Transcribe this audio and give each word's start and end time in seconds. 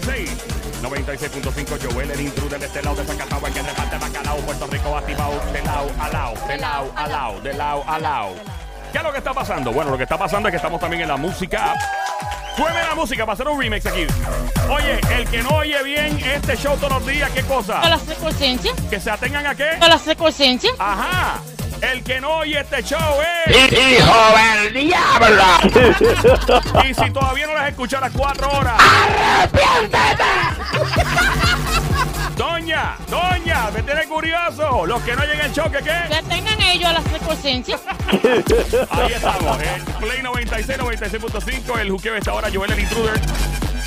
96. 0.00 0.30
96.5 0.82 1.92
Joel, 1.92 2.10
el 2.12 2.20
intruder 2.20 2.60
de 2.60 2.66
este 2.66 2.82
lado 2.82 2.96
de 2.96 3.04
Zacatau, 3.04 3.44
el 3.46 3.52
que 3.52 3.62
reparte 3.62 3.98
bacalao, 3.98 4.36
Puerto 4.38 4.66
Rico 4.68 4.96
activado 4.96 5.40
de 5.52 5.62
lado 5.62 5.90
a 5.98 6.08
lado, 6.08 6.34
de 6.46 6.56
lado 6.56 6.92
a 6.94 7.08
lado, 7.08 7.40
de 7.40 7.54
lado 7.54 7.84
a 7.86 7.98
lado. 7.98 8.34
¿Qué 8.92 8.98
es 8.98 9.04
lo 9.04 9.12
que 9.12 9.18
está 9.18 9.34
pasando? 9.34 9.72
Bueno, 9.72 9.90
lo 9.90 9.96
que 9.96 10.04
está 10.04 10.16
pasando 10.16 10.48
es 10.48 10.52
que 10.52 10.56
estamos 10.56 10.80
también 10.80 11.02
en 11.02 11.08
la 11.08 11.16
música. 11.16 11.74
Súbeme 12.56 12.82
la 12.82 12.94
música 12.94 13.24
para 13.24 13.34
hacer 13.34 13.48
un 13.48 13.60
remix 13.60 13.86
aquí. 13.86 14.06
Oye, 14.70 15.00
el 15.16 15.28
que 15.28 15.42
no 15.42 15.50
oye 15.50 15.82
bien 15.82 16.18
este 16.24 16.56
show 16.56 16.76
todos 16.76 16.92
los 16.92 17.06
días, 17.06 17.30
¿qué 17.30 17.42
cosa? 17.42 17.80
¿A 17.80 17.88
la 17.88 17.98
secuencia? 17.98 18.72
Que 18.88 19.00
se 19.00 19.10
atengan 19.10 19.46
a 19.46 19.54
qué? 19.54 19.70
¿A 19.80 19.88
la 19.88 19.98
secuencia? 19.98 20.70
Ajá. 20.78 21.40
El 21.80 22.02
que 22.02 22.20
no 22.20 22.38
oye 22.38 22.60
este 22.60 22.82
show 22.82 23.16
es. 23.46 23.72
¡Hijo 23.72 24.14
del 24.36 24.74
diablo! 24.74 25.44
Y 26.88 26.94
si 26.94 27.10
todavía 27.10 27.46
no 27.46 27.54
las 27.54 27.68
escuchas 27.68 28.02
a 28.02 28.06
las 28.06 28.12
4 28.16 28.50
horas. 28.50 28.80
Doña, 32.36 32.96
doña, 33.08 33.70
me 33.70 33.82
tiene 33.82 34.04
curioso. 34.04 34.86
Los 34.86 35.02
que 35.02 35.14
no 35.14 35.22
oyen 35.22 35.40
el 35.40 35.52
show, 35.52 35.70
¿qué 35.70 35.78
qué? 35.78 36.14
Que 36.14 36.22
tengan 36.28 36.60
ellos 36.62 36.88
a 36.88 36.92
la 36.94 37.02
secuencia. 37.02 37.78
Ahí 38.90 39.12
estamos, 39.12 39.58
el 39.60 39.82
Play 39.82 40.22
96, 40.22 40.78
96.5, 40.78 41.78
el 41.80 41.90
juqueo 41.90 42.16
está 42.16 42.30
ahora, 42.30 42.48
Joel 42.52 42.72
el 42.72 42.80
Intruder. 42.80 43.20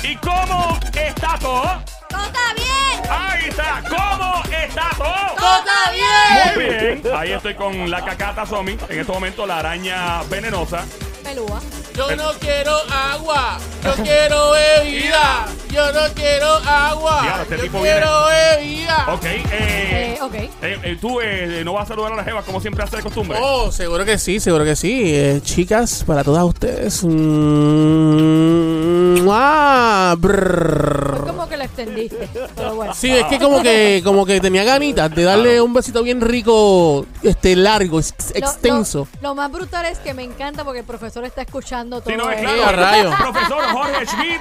¿Y 0.02 0.16
cómo 0.16 0.78
está 0.94 1.38
todo? 1.38 1.82
¡Todo 2.12 2.22
está 2.24 2.54
bien! 2.54 3.02
Ahí 3.10 3.48
está, 3.48 3.82
¿cómo 3.88 4.42
está 4.44 4.90
todo? 4.96 5.34
¡Todo 5.36 5.58
está 5.58 5.90
bien! 5.92 6.54
Muy 6.54 6.64
bien, 7.02 7.14
ahí 7.16 7.32
estoy 7.32 7.54
con 7.54 7.90
la 7.90 8.04
cacata 8.04 8.46
Somi, 8.46 8.76
en 8.88 9.00
este 9.00 9.12
momento 9.12 9.44
la 9.46 9.58
araña 9.58 10.22
venenosa. 10.30 10.84
Pelúa. 11.24 11.60
Yo 11.94 12.14
no 12.16 12.32
quiero 12.40 12.74
agua, 12.90 13.58
yo 13.84 13.92
quiero 14.02 14.52
bebida. 14.52 15.46
Yo 15.70 15.92
no 15.92 16.00
quiero 16.14 16.46
agua, 16.66 17.20
Diablo, 17.22 17.42
este 17.42 17.56
yo 17.58 17.62
tipo 17.64 17.80
quiero 17.80 18.24
bebida. 18.26 19.06
Ok, 19.14 19.24
eh, 19.24 19.42
Eh, 19.50 20.18
ok. 20.22 20.34
eh, 20.34 20.50
eh, 20.62 20.96
tú 21.00 21.20
eh, 21.20 21.62
no 21.64 21.72
vas 21.74 21.84
a 21.84 21.88
saludar 21.88 22.12
a 22.12 22.16
las 22.16 22.24
jevas 22.26 22.44
como 22.44 22.60
siempre 22.60 22.82
hace 22.84 22.96
de 22.96 23.02
costumbre. 23.02 23.38
Oh, 23.40 23.70
seguro 23.70 24.04
que 24.06 24.18
sí, 24.18 24.40
seguro 24.40 24.64
que 24.64 24.74
sí. 24.76 25.14
Eh, 25.14 25.40
chicas, 25.42 26.02
para 26.06 26.24
todas 26.24 26.44
ustedes. 26.44 27.02
Mm, 27.04 29.28
ah, 29.30 30.14
brrr. 30.18 31.26
Como 31.26 31.41
lo 31.62 31.66
extendiste. 31.66 32.28
Pero 32.56 32.74
bueno. 32.74 32.94
Sí, 32.94 33.10
es 33.10 33.24
que 33.26 33.38
como 33.38 33.62
que 33.62 34.00
como 34.04 34.26
que 34.26 34.40
tenía 34.40 34.64
ganitas 34.64 35.10
de 35.14 35.22
darle 35.22 35.60
un 35.60 35.72
besito 35.72 36.02
bien 36.02 36.20
rico, 36.20 37.06
este 37.22 37.56
largo, 37.56 37.98
ex- 38.00 38.14
Lo- 38.30 38.38
extenso. 38.38 39.08
Lo, 39.20 39.28
lo 39.28 39.34
más 39.34 39.50
brutal 39.50 39.86
es 39.86 39.98
que 39.98 40.14
me 40.14 40.22
encanta 40.22 40.64
porque 40.64 40.80
el 40.80 40.86
profesor 40.86 41.24
está 41.24 41.42
escuchando 41.42 42.00
todo 42.00 42.10
Sí, 42.10 42.16
no, 42.16 42.30
es 42.30 42.38
esto. 42.40 42.52
claro. 42.52 42.68
a 42.68 42.72
rayos. 42.90 43.14
Profesor 43.16 43.62
Jorge 43.72 44.06
Schmidt, 44.06 44.40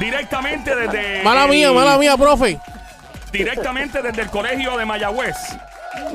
directamente 0.00 0.74
desde. 0.74 1.22
Mala 1.22 1.44
el- 1.44 1.50
mía, 1.50 1.72
mala 1.72 1.98
mía, 1.98 2.16
profe. 2.16 2.58
Directamente 3.32 4.02
desde 4.02 4.22
el 4.22 4.30
colegio 4.30 4.76
de 4.76 4.84
Mayagüez. 4.84 5.36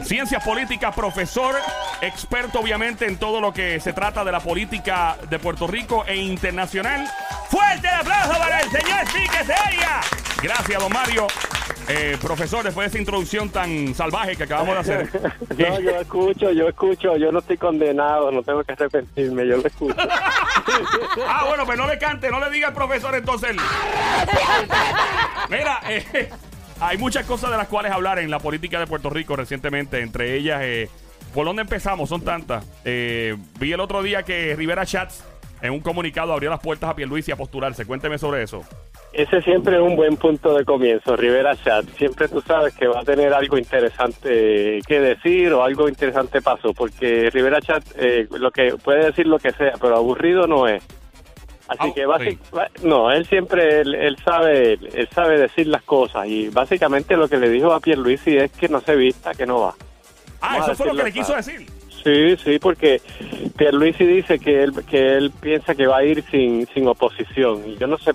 Ciencias 0.04 0.44
políticas, 0.44 0.96
profesor, 0.96 1.56
experto 2.02 2.60
obviamente 2.60 3.06
en 3.06 3.18
todo 3.18 3.42
lo 3.42 3.54
que 3.54 3.80
se 3.80 3.94
trata 3.94 4.24
de 4.24 4.32
la 4.32 4.40
política 4.40 5.18
de 5.30 5.40
Puerto 5.40 5.68
Rico 5.68 6.06
e 6.08 6.16
internacional. 6.16 7.08
Fuerte 7.50 7.88
el 7.88 7.94
aplauso 7.94 8.38
para 8.40 8.60
el 8.62 8.70
señor 8.70 9.06
Pique 9.14 9.40
Seria. 9.40 10.02
Gracias, 10.42 10.80
don 10.80 10.92
Mario. 10.92 11.28
Eh, 11.90 12.18
profesor, 12.22 12.66
después 12.66 12.86
de 12.86 12.90
esa 12.90 13.00
introducción 13.00 13.50
tan 13.50 13.96
salvaje 13.96 14.36
que 14.36 14.44
acabamos 14.44 14.74
de 14.74 14.80
hacer. 14.80 15.10
No, 15.58 15.80
yo 15.80 15.92
escucho, 16.00 16.52
yo 16.52 16.68
escucho, 16.68 17.18
yo 17.18 17.32
no 17.32 17.40
estoy 17.40 17.58
condenado, 17.58 18.32
no 18.32 18.44
tengo 18.44 18.64
que 18.64 18.74
arrepentirme, 18.74 19.48
yo 19.48 19.58
lo 19.58 19.68
escucho. 19.68 19.96
Ah, 21.28 21.46
bueno, 21.48 21.66
pues 21.66 21.78
no 21.78 21.88
le 21.88 21.98
cante, 21.98 22.30
no 22.30 22.40
le 22.40 22.52
diga 22.52 22.68
al 22.68 22.74
profesor 22.74 23.16
entonces. 23.16 23.56
Mira, 25.50 25.80
eh, 25.88 26.30
hay 26.80 26.98
muchas 26.98 27.26
cosas 27.26 27.52
de 27.52 27.58
las 27.58 27.68
cuales 27.68 27.92
hablar 27.92 28.20
en 28.20 28.30
la 28.30 28.40
política 28.40 28.80
de 28.80 28.88
Puerto 28.88 29.10
Rico 29.10 29.36
recientemente, 29.36 30.02
entre 30.02 30.36
ellas, 30.36 30.62
eh, 30.64 30.90
¿por 31.34 31.46
dónde 31.46 31.64
empezamos? 31.64 32.10
Son 32.10 32.22
tantas. 32.22 32.66
Eh, 32.86 33.36
vi 33.60 33.74
el 33.74 33.80
otro 33.80 34.04
día 34.04 34.24
que 34.24 34.56
Rivera 34.56 34.86
Chats 34.86 35.24
en 35.62 35.74
un 35.74 35.80
comunicado 35.80 36.34
abrió 36.34 36.50
las 36.50 36.60
puertas 36.60 36.90
a 36.90 36.96
Pierluisi 36.96 37.32
a 37.32 37.36
postularse. 37.36 37.86
Cuénteme 37.86 38.18
sobre 38.18 38.44
eso. 38.44 38.62
Ese 39.14 39.42
siempre 39.42 39.78
es 39.78 39.82
un 39.82 39.96
buen 39.96 40.18
punto 40.18 40.56
de 40.56 40.64
comienzo, 40.64 41.16
Rivera 41.16 41.56
Chat. 41.56 41.86
Siempre 41.98 42.28
tú 42.28 42.42
sabes 42.42 42.76
que 42.76 42.88
va 42.88 43.00
a 43.00 43.04
tener 43.04 43.34
algo 43.34 43.58
interesante 43.58 44.80
que 44.86 45.00
decir 45.00 45.54
o 45.54 45.64
algo 45.64 45.90
interesante 45.90 46.42
pasó, 46.42 46.74
porque 46.74 47.32
Rivera 47.32 47.60
Chat 47.60 47.84
eh, 47.98 48.28
lo 48.38 48.52
que 48.52 48.76
puede 48.84 49.06
decir 49.06 49.26
lo 49.26 49.40
que 49.40 49.52
sea, 49.52 49.74
pero 49.82 49.96
aburrido 49.96 50.46
no 50.46 50.68
es. 50.68 50.84
Así 51.68 51.94
que 51.94 52.02
sí. 52.02 52.08
básic- 52.08 52.52
ba- 52.52 52.70
no, 52.84 53.12
él 53.12 53.26
siempre 53.26 53.82
él, 53.82 53.94
él 53.96 54.18
sabe 54.24 54.74
él 54.74 55.10
sabe 55.14 55.40
decir 55.40 55.68
las 55.68 55.84
cosas 55.84 56.28
y 56.28 56.50
básicamente 56.50 57.16
lo 57.18 57.28
que 57.28 57.38
le 57.38 57.50
dijo 57.50 57.74
a 57.74 57.80
Pierluisi 57.80 58.38
es 58.38 58.52
que 58.52 58.70
no 58.70 58.80
se 58.82 58.96
vista, 58.96 59.34
que 59.34 59.46
no 59.46 59.60
va. 59.62 59.74
Ah, 60.42 60.54
Vamos 60.60 60.68
eso 60.70 60.76
fue 60.78 60.88
lo 60.88 60.96
que 60.96 61.04
le 61.04 61.12
quiso 61.12 61.36
decir. 61.36 61.66
Sí, 62.04 62.38
sí, 62.38 62.58
porque 62.60 63.02
Pierluisi 63.58 64.06
dice 64.06 64.40
que 64.40 64.64
él 64.64 64.72
que 64.90 65.18
él 65.18 65.32
piensa 65.32 65.76
que 65.76 65.88
va 65.88 65.98
a 65.98 66.04
ir 66.06 66.24
sin 66.32 66.66
sin 66.68 66.88
oposición 66.88 67.64
y 67.68 67.76
yo 67.78 67.88
no 67.88 67.98
sé 67.98 68.12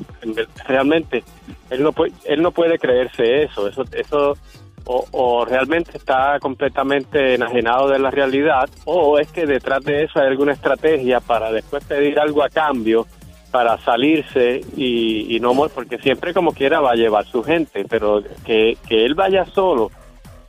realmente 0.67 1.23
él 1.71 1.83
no 1.83 1.93
puede 1.93 2.13
él 2.25 2.43
no 2.43 2.53
puede 2.53 2.79
creerse 2.79 3.43
eso, 3.43 3.69
eso 3.69 3.85
eso 3.93 4.37
o, 4.85 5.05
o 5.13 5.45
realmente 5.45 5.97
está 5.97 6.39
completamente 6.41 7.35
enajenado 7.35 7.89
de 7.89 7.99
la 7.99 8.11
realidad 8.11 8.69
o 8.85 9.19
es 9.19 9.31
que 9.31 9.47
detrás 9.47 9.85
de 9.85 10.05
eso 10.05 10.19
hay 10.21 10.27
alguna 10.29 10.53
estrategia 10.53 11.21
para 11.21 11.53
después 11.53 11.85
pedir 11.85 12.19
algo 12.19 12.43
a 12.43 12.49
cambio 12.49 13.07
para 13.53 13.79
salirse 13.79 14.63
y, 14.77 15.37
y 15.37 15.39
no 15.41 15.53
porque 15.69 15.99
siempre 15.99 16.33
como 16.35 16.53
quiera 16.53 16.81
va 16.81 16.93
a 16.93 16.97
llevar 16.97 17.25
su 17.27 17.45
gente, 17.45 17.85
pero 17.89 18.23
que, 18.45 18.77
que 18.89 19.05
él 19.05 19.15
vaya 19.15 19.45
solo 19.45 19.91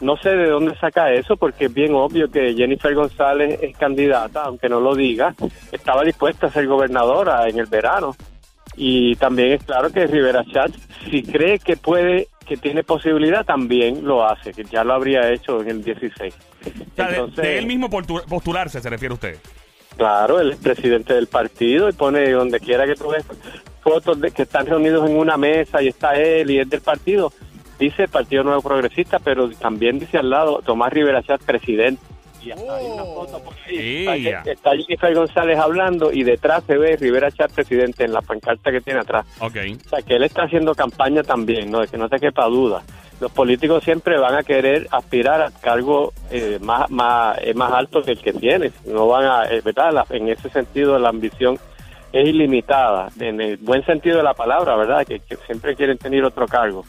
no 0.02 0.18
sé 0.18 0.30
de 0.36 0.50
dónde 0.50 0.76
saca 0.80 1.14
eso 1.14 1.38
porque 1.38 1.66
es 1.66 1.74
bien 1.74 1.94
obvio 1.94 2.30
que 2.30 2.54
Jennifer 2.56 2.94
González 2.94 3.58
es 3.62 3.78
candidata, 3.78 4.42
aunque 4.44 4.68
no 4.68 4.82
lo 4.82 4.96
diga, 4.96 5.34
estaba 5.72 6.04
dispuesta 6.04 6.48
a 6.48 6.52
ser 6.52 6.68
gobernadora 6.68 7.48
en 7.48 7.58
el 7.60 7.68
verano. 7.68 8.14
Y 8.76 9.16
también 9.16 9.54
es 9.54 9.64
claro 9.64 9.92
que 9.92 10.06
Rivera 10.08 10.44
Chatz, 10.52 10.76
si 11.10 11.24
cree 11.24 11.60
que 11.60 11.78
puede, 11.78 12.28
que 12.46 12.58
tiene 12.58 12.84
posibilidad, 12.84 13.46
también 13.46 14.04
lo 14.06 14.26
hace, 14.26 14.52
que 14.52 14.66
ya 14.66 14.84
lo 14.84 14.94
habría 14.94 15.32
hecho 15.32 15.62
en 15.62 15.70
el 15.70 15.84
16. 15.84 16.34
O 16.36 16.96
sea, 16.96 17.08
de- 17.08 17.14
Entonces, 17.14 17.44
de, 17.44 17.58
él 17.60 17.66
mismo 17.68 17.88
postu- 17.90 18.26
postularse, 18.26 18.82
se 18.82 18.90
refiere 18.90 19.14
usted. 19.14 19.38
Claro, 19.98 20.40
él 20.40 20.52
es 20.52 20.58
presidente 20.58 21.14
del 21.14 21.28
partido 21.28 21.90
y 21.90 21.94
pone 21.94 22.32
donde 22.32 22.60
quiera 22.60 22.86
que 22.86 22.96
tú 22.96 23.10
ves 23.10 23.26
fotos 23.82 24.20
de 24.20 24.32
que 24.32 24.44
están 24.44 24.66
reunidos 24.66 25.10
en 25.10 25.18
una 25.18 25.38
mesa 25.38 25.82
y 25.82 25.90
está 25.90 26.16
él 26.16 26.50
y 26.50 26.60
es 26.60 26.70
del 26.70 26.82
partido. 26.82 27.32
Dice 27.80 28.08
Partido 28.08 28.44
Nuevo 28.44 28.62
Progresista, 28.62 29.20
pero 29.20 29.50
también 29.52 30.00
dice 30.00 30.18
al 30.18 30.30
lado 30.30 30.62
Tomás 30.66 30.94
Rivera 30.94 31.22
Chat, 31.24 31.42
presidente. 31.44 32.02
Y 32.42 32.52
hasta 32.52 32.76
hay 32.76 32.86
una 32.86 33.04
foto 33.04 33.42
por 33.42 33.54
ahí. 33.66 34.28
Está, 34.28 34.52
está 34.52 34.72
Jennifer 34.72 35.16
González 35.16 35.58
hablando 35.58 36.12
y 36.12 36.24
detrás 36.24 36.64
se 36.66 36.78
ve 36.78 36.98
Rivera 36.98 37.32
Chat, 37.32 37.52
presidente, 37.52 38.04
en 38.04 38.12
la 38.12 38.22
pancarta 38.22 38.72
que 38.72 38.82
tiene 38.82 39.00
atrás. 39.00 39.26
Ok. 39.40 39.58
O 39.86 39.90
sea, 39.90 40.02
que 40.02 40.16
él 40.16 40.24
está 40.24 40.44
haciendo 40.44 40.76
campaña 40.76 41.24
también, 41.24 41.72
¿no? 41.72 41.80
De 41.80 41.88
que 41.88 41.98
no 41.98 42.10
te 42.10 42.20
quepa 42.20 42.46
duda. 42.46 42.84
Los 43.24 43.32
políticos 43.32 43.86
siempre 43.86 44.20
van 44.20 44.36
a 44.36 44.44
querer 44.44 44.86
aspirar 44.92 45.42
a 45.42 45.50
cargo 45.50 46.12
eh, 46.30 46.60
más, 46.62 46.92
más, 46.92 47.38
eh, 47.42 47.54
más 47.54 47.72
alto 47.72 48.02
que 48.02 48.12
el 48.12 48.20
que 48.20 48.34
tienes. 48.34 48.74
No 48.86 49.08
van 49.08 49.24
a, 49.24 49.44
eh, 49.46 49.62
¿verdad? 49.64 50.06
En 50.10 50.28
ese 50.28 50.50
sentido, 50.50 51.00
la 51.00 51.08
ambición 51.08 51.58
es 52.12 52.28
ilimitada, 52.28 53.08
en 53.18 53.40
el 53.40 53.56
buen 53.56 53.86
sentido 53.86 54.18
de 54.18 54.24
la 54.24 54.34
palabra, 54.34 54.76
¿verdad? 54.76 55.06
Que, 55.08 55.22
que 55.22 55.38
siempre 55.46 55.74
quieren 55.74 55.98
tener 55.98 56.26
otro 56.26 56.48
cargo. 56.48 56.84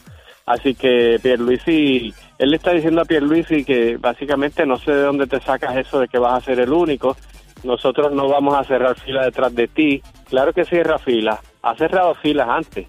Así 0.45 0.75
que 0.75 1.21
Pierluisi, 1.23 2.13
él 2.37 2.49
le 2.49 2.57
está 2.57 2.71
diciendo 2.71 2.99
a 2.99 3.05
Pierluisi 3.05 3.63
que 3.63 3.95
básicamente 3.95 4.65
no 4.65 4.77
sé 4.77 4.91
de 4.91 5.03
dónde 5.03 5.27
te 5.27 5.39
sacas 5.39 5.77
eso 5.77 6.01
de 6.01 6.09
que 6.09 6.19
vas 6.19 6.33
a 6.33 6.45
ser 6.45 6.59
el 6.59 6.73
único. 6.73 7.15
Nosotros 7.63 8.11
no 8.11 8.27
vamos 8.27 8.57
a 8.57 8.65
cerrar 8.65 8.99
fila 8.99 9.23
detrás 9.23 9.55
de 9.55 9.69
ti. 9.69 10.03
Claro 10.27 10.51
que 10.51 10.65
cierra 10.65 10.99
fila. 10.99 11.39
Ha 11.61 11.75
cerrado 11.75 12.13
filas 12.15 12.49
antes. 12.49 12.87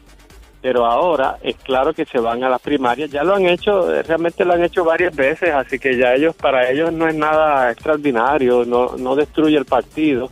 Pero 0.66 0.84
ahora 0.84 1.38
es 1.42 1.54
claro 1.58 1.94
que 1.94 2.04
se 2.04 2.18
van 2.18 2.42
a 2.42 2.48
las 2.48 2.60
primarias. 2.60 3.08
Ya 3.08 3.22
lo 3.22 3.36
han 3.36 3.46
hecho, 3.46 3.94
eh, 3.94 4.02
realmente 4.02 4.44
lo 4.44 4.54
han 4.54 4.64
hecho 4.64 4.82
varias 4.84 5.14
veces. 5.14 5.54
Así 5.54 5.78
que 5.78 5.96
ya 5.96 6.12
ellos, 6.14 6.34
para 6.34 6.68
ellos 6.68 6.92
no 6.92 7.06
es 7.06 7.14
nada 7.14 7.70
extraordinario. 7.70 8.64
No, 8.64 8.96
no 8.96 9.14
destruye 9.14 9.56
el 9.56 9.64
partido. 9.64 10.28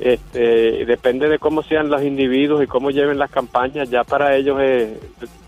Este, 0.00 0.86
depende 0.86 1.28
de 1.28 1.38
cómo 1.38 1.62
sean 1.62 1.90
los 1.90 2.02
individuos 2.02 2.64
y 2.64 2.66
cómo 2.66 2.90
lleven 2.90 3.18
las 3.18 3.30
campañas. 3.30 3.90
Ya 3.90 4.02
para 4.02 4.34
ellos 4.34 4.58
es, 4.62 4.98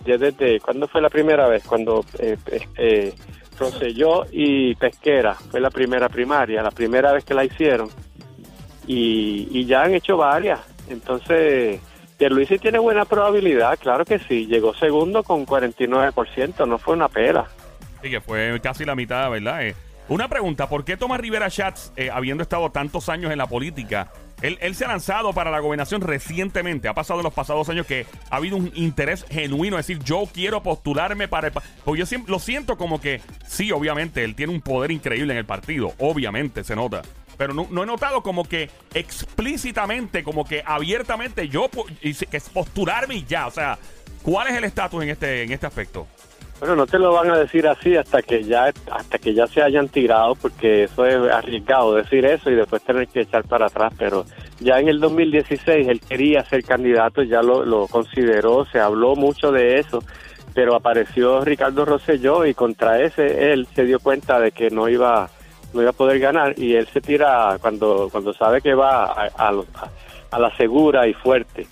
ya 0.04 0.19
desde, 0.19 0.60
¿cuándo 0.60 0.88
fue 0.88 1.00
la 1.00 1.08
primera 1.08 1.48
vez? 1.48 1.64
Cuando 1.64 2.04
eh, 2.19 2.37
eh, 2.48 2.69
eh, 2.76 3.14
Rosselló 3.58 4.26
y 4.31 4.75
Pesquera 4.75 5.32
fue 5.32 5.58
la 5.58 5.70
primera 5.70 6.10
primaria, 6.10 6.62
la 6.62 6.70
primera 6.70 7.14
vez 7.14 7.25
que 7.25 7.32
la 7.32 7.46
hicieron. 7.46 7.88
Y, 8.87 9.48
y 9.58 9.64
ya 9.64 9.84
han 9.84 9.94
hecho 9.94 10.19
varias. 10.19 10.60
Entonces, 10.90 11.81
Pierluisi 12.16 12.58
tiene 12.58 12.78
buena 12.78 13.04
probabilidad, 13.04 13.78
claro 13.78 14.04
que 14.04 14.18
sí. 14.18 14.46
Llegó 14.46 14.74
segundo 14.74 15.22
con 15.22 15.46
49%, 15.46 16.66
no 16.66 16.78
fue 16.78 16.94
una 16.94 17.08
pela. 17.08 17.46
Sí, 18.02 18.10
que 18.10 18.20
fue 18.20 18.58
casi 18.62 18.84
la 18.84 18.94
mitad, 18.94 19.30
¿verdad? 19.30 19.66
Eh, 19.66 19.74
Una 20.08 20.28
pregunta, 20.28 20.68
¿por 20.68 20.84
qué 20.84 20.96
Tomás 20.96 21.20
Rivera 21.20 21.50
Schatz, 21.50 21.92
eh, 21.96 22.10
habiendo 22.10 22.42
estado 22.42 22.70
tantos 22.70 23.08
años 23.08 23.32
en 23.32 23.38
la 23.38 23.46
política, 23.46 24.12
él, 24.40 24.74
se 24.74 24.84
ha 24.84 24.88
lanzado 24.88 25.32
para 25.32 25.50
la 25.50 25.58
gobernación 25.58 26.00
recientemente? 26.00 26.88
Ha 26.88 26.94
pasado 26.94 27.20
en 27.20 27.24
los 27.24 27.34
pasados 27.34 27.68
años 27.70 27.86
que 27.86 28.06
ha 28.30 28.36
habido 28.36 28.56
un 28.56 28.70
interés 28.74 29.26
genuino, 29.28 29.78
es 29.78 29.86
decir, 29.86 30.02
yo 30.04 30.24
quiero 30.32 30.62
postularme 30.62 31.26
para 31.26 31.48
el... 31.48 31.54
Porque 31.84 31.98
yo 31.98 32.06
siempre 32.06 32.30
lo 32.30 32.38
siento 32.38 32.76
como 32.76 33.00
que, 33.00 33.20
sí, 33.46 33.72
obviamente, 33.72 34.22
él 34.24 34.34
tiene 34.34 34.52
un 34.52 34.60
poder 34.60 34.90
increíble 34.90 35.32
en 35.32 35.38
el 35.38 35.46
partido, 35.46 35.92
obviamente 35.98 36.64
se 36.64 36.76
nota. 36.76 37.02
Pero 37.36 37.54
no, 37.54 37.66
no 37.70 37.82
he 37.82 37.86
notado 37.86 38.22
como 38.22 38.44
que 38.44 38.70
explícitamente, 38.94 40.22
como 40.22 40.44
que 40.44 40.62
abiertamente 40.64 41.48
yo 41.48 41.68
que 41.70 42.36
es 42.36 42.48
postularme 42.48 43.16
y 43.16 43.24
ya. 43.24 43.46
O 43.46 43.50
sea, 43.50 43.78
¿cuál 44.22 44.48
es 44.48 44.54
el 44.54 44.64
estatus 44.64 45.02
en 45.02 45.10
este, 45.10 45.42
en 45.42 45.52
este 45.52 45.66
aspecto? 45.66 46.06
Bueno, 46.58 46.74
no 46.74 46.86
te 46.86 46.98
lo 46.98 47.12
van 47.12 47.30
a 47.30 47.36
decir 47.36 47.68
así 47.68 47.96
hasta 47.96 48.22
que 48.22 48.42
ya 48.42 48.72
hasta 48.90 49.18
que 49.18 49.34
ya 49.34 49.46
se 49.46 49.60
hayan 49.60 49.88
tirado, 49.90 50.34
porque 50.36 50.84
eso 50.84 51.04
es 51.04 51.30
arriesgado 51.30 51.94
decir 51.94 52.24
eso 52.24 52.50
y 52.50 52.54
después 52.54 52.82
tener 52.82 53.08
que 53.08 53.20
echar 53.20 53.44
para 53.44 53.66
atrás. 53.66 53.92
Pero 53.98 54.24
ya 54.60 54.78
en 54.78 54.88
el 54.88 54.98
2016 54.98 55.86
él 55.86 56.00
quería 56.00 56.44
ser 56.46 56.64
candidato, 56.64 57.22
ya 57.22 57.42
lo, 57.42 57.62
lo 57.66 57.86
consideró, 57.88 58.64
se 58.64 58.80
habló 58.80 59.16
mucho 59.16 59.52
de 59.52 59.78
eso, 59.78 60.02
pero 60.54 60.74
apareció 60.74 61.44
Ricardo 61.44 61.84
Rosselló 61.84 62.46
y 62.46 62.54
contra 62.54 63.02
ese 63.02 63.52
él 63.52 63.68
se 63.74 63.84
dio 63.84 64.00
cuenta 64.00 64.40
de 64.40 64.52
que 64.52 64.70
no 64.70 64.88
iba 64.88 65.28
no 65.76 65.82
iba 65.82 65.90
a 65.90 65.94
poder 65.94 66.19
ganar 66.19 66.58
y 66.58 66.75
él 66.75 66.88
se 66.93 67.00
tira 67.00 67.56
cuando 67.61 68.08
cuando 68.11 68.32
sabe 68.32 68.61
que 68.61 68.75
va 68.75 69.05
a, 69.05 69.28
a, 69.37 69.49
a- 70.32 70.38
la 70.38 70.55
segura 70.56 71.06
y 71.06 71.14
fuerte. 71.14 71.67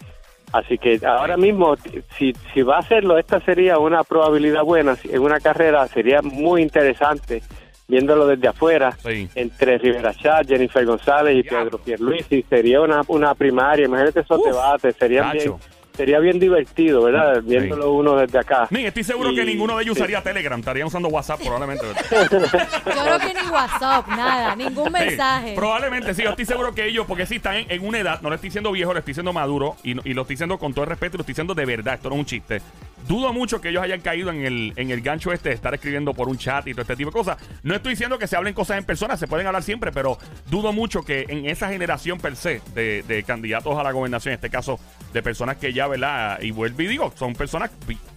Así 0.53 0.79
que 0.79 1.01
ahora 1.05 1.37
mismo, 1.37 1.75
si, 2.17 2.33
si 2.53 2.63
va 2.63 2.77
a 2.77 2.79
hacerlo, 2.79 3.19
esta 3.19 3.41
sería 3.41 3.79
una 3.79 4.05
probabilidad 4.05 4.63
buena. 4.63 4.97
En 5.03 5.21
una 5.21 5.41
carrera 5.41 5.87
sería 5.89 6.23
muy 6.23 6.63
interesante 6.63 7.43
viéndolo 7.89 8.27
desde 8.29 8.47
afuera 8.49 8.93
Sí. 9.03 9.29
entre 9.35 9.77
Rivera 9.79 10.15
Chat, 10.15 10.47
Jennifer 10.47 10.87
González 10.87 11.37
y. 11.37 11.43
Pedro 11.43 11.79
Pierluisi. 11.79 12.43
Sería 12.49 12.81
una, 12.81 13.03
una 13.09 13.35
primaria. 13.35 13.87
Imagínate 13.87 14.21
esos 14.21 14.39
Uf, 14.39 14.47
debates. 14.47 14.95
Sería 14.97 15.33
bien. 15.33 15.55
Sería 15.97 16.19
bien 16.19 16.39
divertido, 16.39 17.03
¿verdad? 17.05 17.41
Viéndolo 17.43 17.93
uno 17.93 18.17
desde 18.17 18.39
acá. 18.39 18.67
Mira, 18.71 18.89
estoy 18.89 19.05
seguro 19.05 19.31
Y- 19.31 19.37
que 19.37 19.45
ninguno 19.45 19.77
de 19.77 19.85
ellos 19.85 19.97
sí. 19.97 20.03
usaría 20.03 20.23
Telegram, 20.23 20.59
estarían 20.59 20.87
usando 20.89 21.09
WhatsApp 21.09 21.41
probablemente. 21.41 21.85
Yo 22.11 22.29
creo 22.39 23.19
que 23.19 23.35
ni 23.43 23.49
WhatsApp, 23.51 24.09
nada, 24.09 24.57
ningún 24.57 24.91
mensaje. 24.93 25.51
Sí, 25.51 25.55
probablemente 25.57 26.15
sí, 26.15 26.23
yo 26.23 26.31
estoy 26.31 26.45
seguro 26.45 26.75
que 26.75 26.87
ellos, 26.87 27.07
porque 27.07 27.27
sí 27.27 27.37
están 27.37 27.57
en, 27.57 27.71
en 27.71 27.87
una 27.87 27.99
edad, 27.99 28.21
no 28.23 28.29
le 28.31 28.37
estoy 28.37 28.49
diciendo 28.49 28.73
viejo, 28.73 28.93
le 28.93 28.99
estoy 29.01 29.13
diciendo 29.13 29.33
maduro, 29.33 29.77
y, 29.83 29.91
y 30.09 30.15
lo 30.15 30.23
estoy 30.23 30.35
diciendo 30.35 30.59
con 30.59 30.73
todo 30.75 30.85
el 30.85 30.91
respeto, 30.91 31.17
y 31.17 31.19
lo 31.19 31.23
estoy 31.23 31.33
diciendo 31.33 31.55
de 31.55 31.65
verdad, 31.65 31.95
esto 31.95 32.09
no 32.09 32.17
es 32.17 32.21
un 32.21 32.27
chiste. 32.27 32.61
Dudo 33.07 33.33
mucho 33.35 33.61
que 33.61 33.69
ellos 33.69 33.83
hayan 33.83 34.01
caído 34.01 34.31
en 34.31 34.45
el, 34.47 34.73
en 34.77 34.91
el 34.91 35.03
gancho 35.03 35.31
este 35.33 35.51
de 35.51 35.55
estar 35.55 35.75
escribiendo 35.75 36.15
por 36.15 36.29
un 36.29 36.39
chat 36.39 36.67
y 36.67 36.73
todo 36.73 36.83
este 36.83 36.97
tipo 36.97 37.11
de 37.11 37.13
cosas. 37.13 37.37
No 37.63 37.75
estoy 37.75 37.91
diciendo 37.93 38.19
que 38.19 38.27
se 38.27 38.35
hablen 38.37 38.55
cosas 38.55 38.79
en 38.79 38.85
persona, 38.85 39.17
se 39.19 39.27
pueden 39.27 39.47
hablar 39.47 39.63
siempre, 39.63 39.93
pero 39.93 40.17
dudo 40.51 40.73
mucho 40.73 41.03
que 41.03 41.27
en 41.29 41.45
esa 41.47 41.69
generación 41.69 42.19
per 42.19 42.35
se 42.35 42.63
de, 42.75 43.03
de 43.07 43.23
candidatos 43.23 43.77
a 43.79 43.83
la 43.83 43.93
gobernación, 43.93 44.33
en 44.33 44.37
este 44.37 44.49
caso 44.49 44.81
de 45.15 45.23
personas 45.23 45.57
que 45.57 45.73
ya, 45.73 45.87
¿verdad? 45.87 46.41
Y 46.43 46.51
vuelvo 46.51 46.83
y 46.83 46.89
digo, 46.89 47.13
son 47.17 47.35
personas 47.35 47.71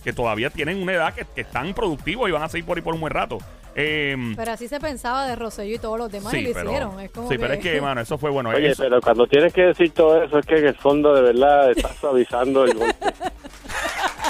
que 0.04 0.12
todavía 0.14 0.50
tienen 0.50 0.82
una 0.82 0.94
edad 0.94 1.14
que, 1.14 1.26
que 1.34 1.42
están 1.42 1.74
productivos 1.76 2.28
y 2.28 2.32
van 2.32 2.42
a 2.42 2.50
seguir 2.50 2.66
por 2.66 2.76
ahí 2.78 2.82
por 2.84 2.96
un 2.96 3.00
buen 3.02 3.14
rato. 3.14 3.38
Em, 3.76 4.36
Pero 4.36 4.52
así 4.54 4.68
se 4.68 4.80
pensaba 4.80 5.28
de 5.28 5.36
Rosselló 5.36 5.76
y 5.76 5.78
todos 5.78 6.00
los 6.00 6.12
demás 6.12 6.34
y 6.34 6.38
Sí, 6.38 6.48
lo 6.48 6.54
pero, 6.56 6.70
hicieron. 6.72 7.00
Es 7.00 7.12
como 7.12 7.30
sí, 7.30 7.38
pero 7.38 7.54
es 7.54 7.60
que, 7.60 7.80
mano, 7.80 8.02
eso 8.02 8.18
fue 8.18 8.32
bueno. 8.32 8.50
Oye, 8.50 8.72
eso- 8.72 8.82
pero 8.82 9.00
cuando 9.00 9.28
tienes 9.28 9.54
que 9.54 9.62
decir 9.62 9.92
todo 9.92 10.24
eso, 10.24 10.40
es 10.40 10.46
que 10.48 10.56
en 10.58 10.66
el 10.70 10.76
fondo 10.76 11.14
de 11.14 11.22
verdad 11.22 11.70
estás 11.70 11.96
suavizando 11.98 12.66
el 12.66 12.74
golpe. 12.74 12.96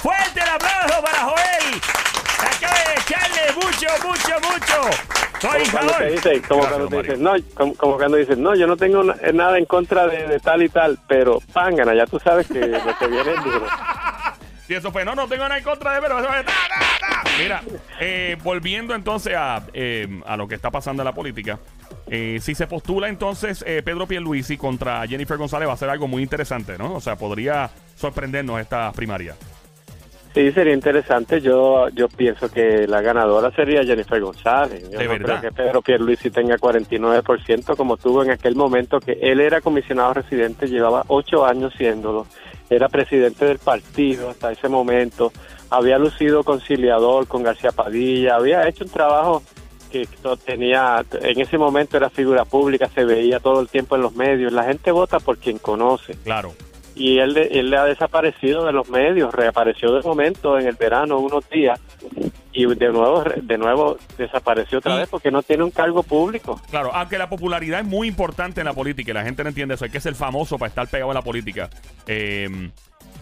¡Fuerte 0.03 0.41
el 0.41 0.49
aplauso 0.49 1.01
para 1.01 1.17
Joel! 1.23 1.81
Acaba 2.39 2.78
de 2.78 3.00
echarle 3.01 3.54
mucho, 3.56 4.07
mucho, 4.07 4.50
mucho. 4.50 4.98
Soy 5.39 5.60
como 5.66 5.72
cuando 5.72 5.94
te 5.94 6.10
dicen, 6.12 6.42
como 6.48 6.62
Gracias, 6.62 6.69
cuando 6.80 6.88
te 6.89 6.95
Mario. 6.95 7.12
dicen, 7.12 7.24
no, 7.24 7.34
como, 7.56 7.74
como 7.75 7.98
cuando 7.98 8.18
dicen, 8.18 8.42
no, 8.44 8.56
yo 8.56 8.68
no 8.68 8.75
tengo 8.78 9.04
na- 9.04 9.16
nada 9.34 9.57
en 9.57 9.66
contra 9.66 10.07
de, 10.07 10.28
de 10.28 10.39
tal 10.39 10.63
y 10.63 10.69
tal, 10.69 10.98
pero 11.07 11.39
pángana, 11.54 11.94
ya 11.94 12.06
tú 12.07 12.19
sabes 12.19 12.48
que 12.48 12.60
lo 12.60 12.98
que 12.98 13.07
viene 13.07 13.34
es 13.34 13.44
duro. 13.44 13.66
Y 14.69 14.74
eso 14.74 14.92
fue, 14.92 15.06
no, 15.06 15.16
no 15.16 15.30
tengo 15.30 15.44
nada 15.44 15.57
en 15.60 15.63
contra 15.63 15.94
de 15.94 16.01
pero 16.01 16.19
eso 16.19 16.28
fue. 16.28 16.44
Mira, 17.42 17.62
eh, 18.01 18.36
volviendo 18.44 18.95
entonces 18.95 19.34
a, 19.34 19.63
eh, 19.74 20.19
a 20.25 20.36
lo 20.36 20.45
que 20.45 20.56
está 20.56 20.69
pasando 20.72 21.04
en 21.04 21.06
la 21.06 21.13
política. 21.13 21.57
eh, 22.07 22.39
si 22.42 22.54
se 22.54 22.68
postula 22.68 23.07
entonces 23.07 23.63
eh, 23.66 23.81
Pedro 23.81 24.07
Pierluisi 24.07 24.57
contra 24.57 25.07
Jennifer 25.07 25.38
González 25.38 25.69
va 25.69 25.74
a 25.74 25.78
ser 25.78 25.89
algo 25.89 26.10
muy 26.10 26.22
interesante, 26.22 26.78
¿no? 26.78 26.95
O 26.95 27.00
sea, 27.00 27.16
podría 27.16 27.69
sorprendernos 27.95 28.60
esta 28.60 28.92
primaria. 28.92 29.36
Sí, 30.33 30.51
sería 30.51 30.74
interesante. 30.74 31.41
Yo 31.41 31.89
yo 31.89 32.07
pienso 32.09 32.50
que 32.50 32.88
la 32.88 33.01
ganadora 33.01 33.51
sería 33.51 33.83
Jennifer 33.83 34.21
González. 34.21 34.83
Yo 34.91 35.00
¿De 35.00 35.06
no 35.06 35.12
verdad? 35.12 35.39
creo 35.39 35.41
que 35.41 35.51
Pedro 35.56 35.81
Pierluisi 35.81 36.29
tenga 36.29 36.57
49% 36.57 37.75
como 37.75 37.97
tuvo 37.97 38.24
en 38.24 38.31
aquel 38.31 38.56
momento 38.56 39.00
que 39.00 39.13
él 39.21 39.39
era 39.39 39.62
comisionado 39.62 40.13
residente, 40.13 40.68
llevaba 40.68 41.03
ocho 41.07 41.45
años 41.45 41.74
siéndolo, 41.77 42.27
era 42.69 42.88
presidente 42.89 43.45
del 43.45 43.59
partido 43.59 44.29
hasta 44.29 44.51
ese 44.51 44.69
momento, 44.69 45.31
había 45.69 45.97
lucido 45.97 46.44
conciliador 46.44 47.27
con 47.27 47.44
García 47.44 47.71
Padilla, 47.71 48.35
había 48.35 48.68
hecho 48.68 48.83
un 48.83 48.91
trabajo 48.91 49.41
que 49.91 50.07
tenía, 50.45 51.03
en 51.21 51.39
ese 51.39 51.57
momento 51.57 51.95
era 51.97 52.09
figura 52.09 52.44
pública, 52.45 52.89
se 52.94 53.06
veía 53.06 53.39
todo 53.39 53.62
el 53.62 53.69
tiempo 53.69 53.95
en 53.95 54.01
los 54.01 54.15
medios, 54.15 54.51
la 54.51 54.65
gente 54.65 54.91
vota 54.91 55.19
por 55.19 55.38
quien 55.38 55.57
conoce 55.59 56.13
Claro. 56.24 56.53
Y 56.97 57.19
él, 57.19 57.38
él 57.38 57.69
le 57.69 57.77
ha 57.77 57.85
desaparecido 57.85 58.65
de 58.65 58.71
los 58.73 58.89
medios, 58.89 59.33
reapareció 59.33 59.94
de 59.94 60.01
momento 60.01 60.57
en 60.59 60.67
el 60.67 60.75
verano 60.75 61.19
unos 61.19 61.47
días 61.49 61.79
y 62.53 62.65
de 62.65 62.89
nuevo 62.91 63.23
de 63.23 63.57
nuevo 63.57 63.97
desapareció 64.17 64.79
otra 64.79 64.95
vez 64.95 65.07
porque 65.09 65.29
no 65.29 65.44
tiene 65.44 65.63
un 65.63 65.71
cargo 65.71 66.01
público. 66.03 66.59
Claro, 66.71 66.91
aunque 66.94 67.17
la 67.17 67.29
popularidad 67.29 67.81
es 67.81 67.85
muy 67.85 68.07
importante 68.07 68.61
en 68.61 68.65
la 68.65 68.73
política 68.73 69.11
y 69.11 69.13
la 69.13 69.23
gente 69.23 69.44
no 69.44 69.49
entiende 69.49 69.75
eso, 69.75 69.85
hay 69.85 69.91
que 69.91 69.99
ser 70.01 70.15
famoso 70.15 70.57
para 70.57 70.69
estar 70.69 70.88
pegado 70.88 71.11
en 71.11 71.15
la 71.15 71.21
política. 71.21 71.69
Eh, 72.07 72.69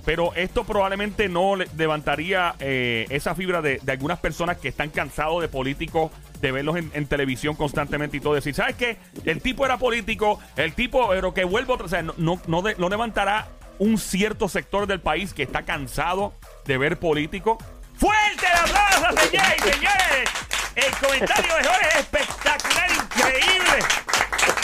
pero 0.06 0.34
esto 0.36 0.64
probablemente 0.66 1.28
no 1.28 1.56
le- 1.56 1.68
levantaría 1.76 2.54
eh, 2.60 3.08
esa 3.10 3.34
fibra 3.34 3.62
de, 3.64 3.80
de 3.82 3.92
algunas 3.92 4.20
personas 4.20 4.58
que 4.58 4.68
están 4.68 4.90
cansados 4.92 5.42
de 5.42 5.48
políticos, 5.48 6.12
de 6.42 6.52
verlos 6.52 6.76
en, 6.78 6.92
en 6.94 7.08
televisión 7.08 7.56
constantemente 7.56 8.18
y 8.18 8.20
todo. 8.20 8.36
Decir, 8.36 8.54
¿sabes 8.54 8.76
qué? 8.76 8.98
El 9.26 9.42
tipo 9.42 9.66
era 9.66 9.78
político, 9.78 10.40
el 10.58 10.74
tipo, 10.74 11.08
pero 11.10 11.34
que 11.34 11.44
vuelvo 11.44 11.74
otra. 11.74 11.88
O 11.88 11.90
sea, 11.90 12.04
no, 12.04 12.14
no, 12.18 12.40
no, 12.46 12.62
de- 12.62 12.76
no 12.78 12.88
levantará 12.88 13.48
un 13.80 13.98
cierto 13.98 14.48
sector 14.50 14.88
del 14.88 15.00
país 15.02 15.34
que 15.34 15.44
está 15.44 15.64
cansado 15.64 16.34
de 16.66 16.78
ver 16.78 16.98
políticos. 17.00 17.58
¡Fuerte 17.98 18.46
el 18.46 18.60
aplauso, 18.60 19.22
señores 19.22 19.56
y 19.58 19.70
señores! 19.72 20.30
El 20.76 20.92
comentario 20.98 21.56
de 21.56 21.64
Jorge 21.64 21.88
es 21.88 21.96
espectacular, 21.96 22.90
increíble. 22.92 23.80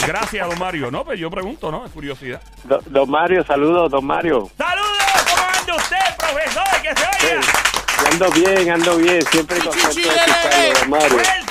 Gracias, 0.05 0.47
don 0.49 0.59
Mario. 0.59 0.91
No, 0.91 1.05
pues 1.05 1.19
yo 1.19 1.29
pregunto, 1.29 1.71
¿no? 1.71 1.85
Es 1.85 1.91
curiosidad. 1.91 2.41
Do- 2.63 2.81
don 2.87 3.09
Mario, 3.09 3.45
saludos, 3.45 3.89
don 3.91 4.05
Mario. 4.05 4.49
¡Saludos! 4.57 4.89
¿Cómo 5.29 5.47
anda 5.59 5.75
usted, 5.75 5.97
profesor? 6.17 6.81
¡Que 6.81 6.95
se 6.95 7.27
oiga! 7.27 7.41
ando 8.11 8.31
bien, 8.31 8.71
ando 8.71 8.97
bien, 8.97 9.21
siempre 9.27 9.59
contento 9.59 9.95
de 9.95 10.01
escucharlo, 10.01 10.79
don 10.79 10.89
Mario. 10.89 11.09
Fuerte 11.09 11.50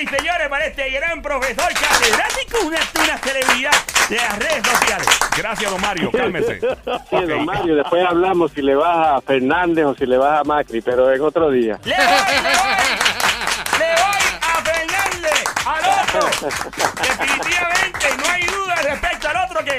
y 0.00 0.06
señores, 0.06 0.48
para 0.48 0.64
este 0.66 0.90
gran 0.90 1.20
profesor 1.22 1.68
catedrático, 1.74 2.58
una, 2.66 2.78
una 3.02 3.18
celebridad 3.18 3.70
de 4.08 4.16
las 4.16 4.38
redes 4.38 4.62
sociales. 4.66 5.06
Gracias, 5.36 5.70
don 5.70 5.80
Mario. 5.80 6.10
Cálmese. 6.10 6.60
Sí, 6.60 6.66
Ok. 6.86 7.10
don 7.28 7.44
Mario, 7.44 7.74
después 7.76 8.04
hablamos 8.06 8.52
si 8.52 8.62
le 8.62 8.74
vas 8.74 9.08
a 9.16 9.20
Fernández 9.20 9.84
o 9.84 9.94
si 9.94 10.06
le 10.06 10.16
vas 10.16 10.40
a 10.40 10.44
Macri, 10.44 10.80
pero 10.80 11.12
en 11.12 11.20
otro 11.20 11.50
día. 11.50 11.78
¡Le 11.84 11.94
voy, 11.96 12.04
le 12.42 12.50
voy! 12.56 13.78
¡Le 13.78 13.94
voy 13.94 14.22
a 14.40 14.62
Fernández! 14.64 15.44
¡Al 15.66 15.84
otro! 15.84 16.30
Definitivamente, 17.02 18.16
no 18.24 18.30
hay 18.32 18.42
duda 18.44 18.74
respecto 18.76 19.28
al 19.28 19.36
otro 19.44 19.64
que... 19.64 19.78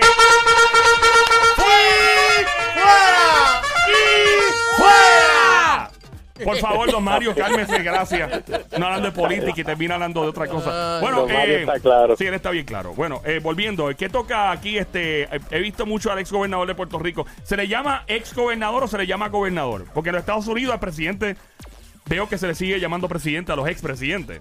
Por 6.44 6.58
favor, 6.58 6.92
don 6.92 7.04
Mario, 7.04 7.34
cálmese, 7.36 7.82
gracias. 7.84 8.44
No 8.78 8.86
hablando 8.86 9.10
de 9.10 9.12
política 9.12 9.62
y 9.62 9.64
termina 9.64 9.96
hablando 9.96 10.22
de 10.24 10.28
otra 10.30 10.48
cosa. 10.48 10.98
Ay, 10.98 11.02
Bueno, 11.02 11.22
don 11.22 11.32
Mario 11.34 11.56
eh, 11.58 11.60
está 11.62 11.80
claro. 11.80 12.16
Sí, 12.18 12.26
él 12.26 12.34
está 12.34 12.52
bien 12.52 12.66
claro. 12.66 12.94
Bueno, 12.94 13.22
eh, 13.26 13.40
volviendo, 13.42 13.90
¿qué 13.98 14.10
toca 14.10 14.52
aquí? 14.52 14.78
Este, 14.78 15.28
he 15.52 15.60
visto 15.60 15.86
mucho 15.86 16.12
al 16.12 16.20
ex 16.20 16.32
gobernador 16.32 16.68
de 16.68 16.76
Puerto 16.76 17.00
Rico. 17.00 17.26
¿Se 17.44 17.56
le 17.58 17.68
llama 17.68 18.04
ex 18.08 18.34
gobernador 18.34 18.84
o 18.84 18.88
se 18.88 18.98
le 18.98 19.08
llama 19.08 19.30
gobernador? 19.30 19.86
Porque 19.94 20.10
en 20.10 20.16
los 20.16 20.22
Estados 20.22 20.48
Unidos 20.48 20.74
al 20.74 20.80
presidente 20.80 21.36
veo 22.08 22.28
que 22.28 22.38
se 22.38 22.48
le 22.48 22.56
sigue 22.56 22.80
llamando 22.80 23.08
presidente 23.08 23.52
a 23.52 23.56
los 23.56 23.68
expresidentes. 23.68 24.40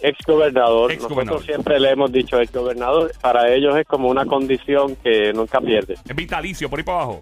Ex 0.00 0.18
gobernador, 0.26 0.90
Ex 0.92 1.02
gobernador. 1.02 1.26
nosotros 1.26 1.46
siempre 1.46 1.78
le 1.80 1.90
hemos 1.90 2.10
dicho 2.10 2.40
ex 2.40 2.52
gobernador, 2.52 3.12
para 3.20 3.52
ellos 3.54 3.76
es 3.76 3.86
como 3.86 4.08
una 4.08 4.26
condición 4.26 4.96
que 4.96 5.32
nunca 5.32 5.60
pierde. 5.60 5.94
Es 6.08 6.16
vitalicio, 6.16 6.68
por 6.68 6.78
ahí 6.80 6.84
para 6.84 6.98
abajo. 6.98 7.20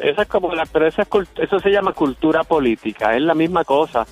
Esa 0.00 0.22
es 0.22 0.28
como 0.28 0.54
la, 0.54 0.64
pero 0.66 0.86
esa 0.86 1.02
es 1.02 1.08
eso 1.38 1.58
se 1.60 1.70
llama 1.70 1.92
cultura 1.92 2.44
política, 2.44 3.14
es 3.16 3.22
la 3.22 3.34
misma 3.34 3.64
cosa, 3.64 4.06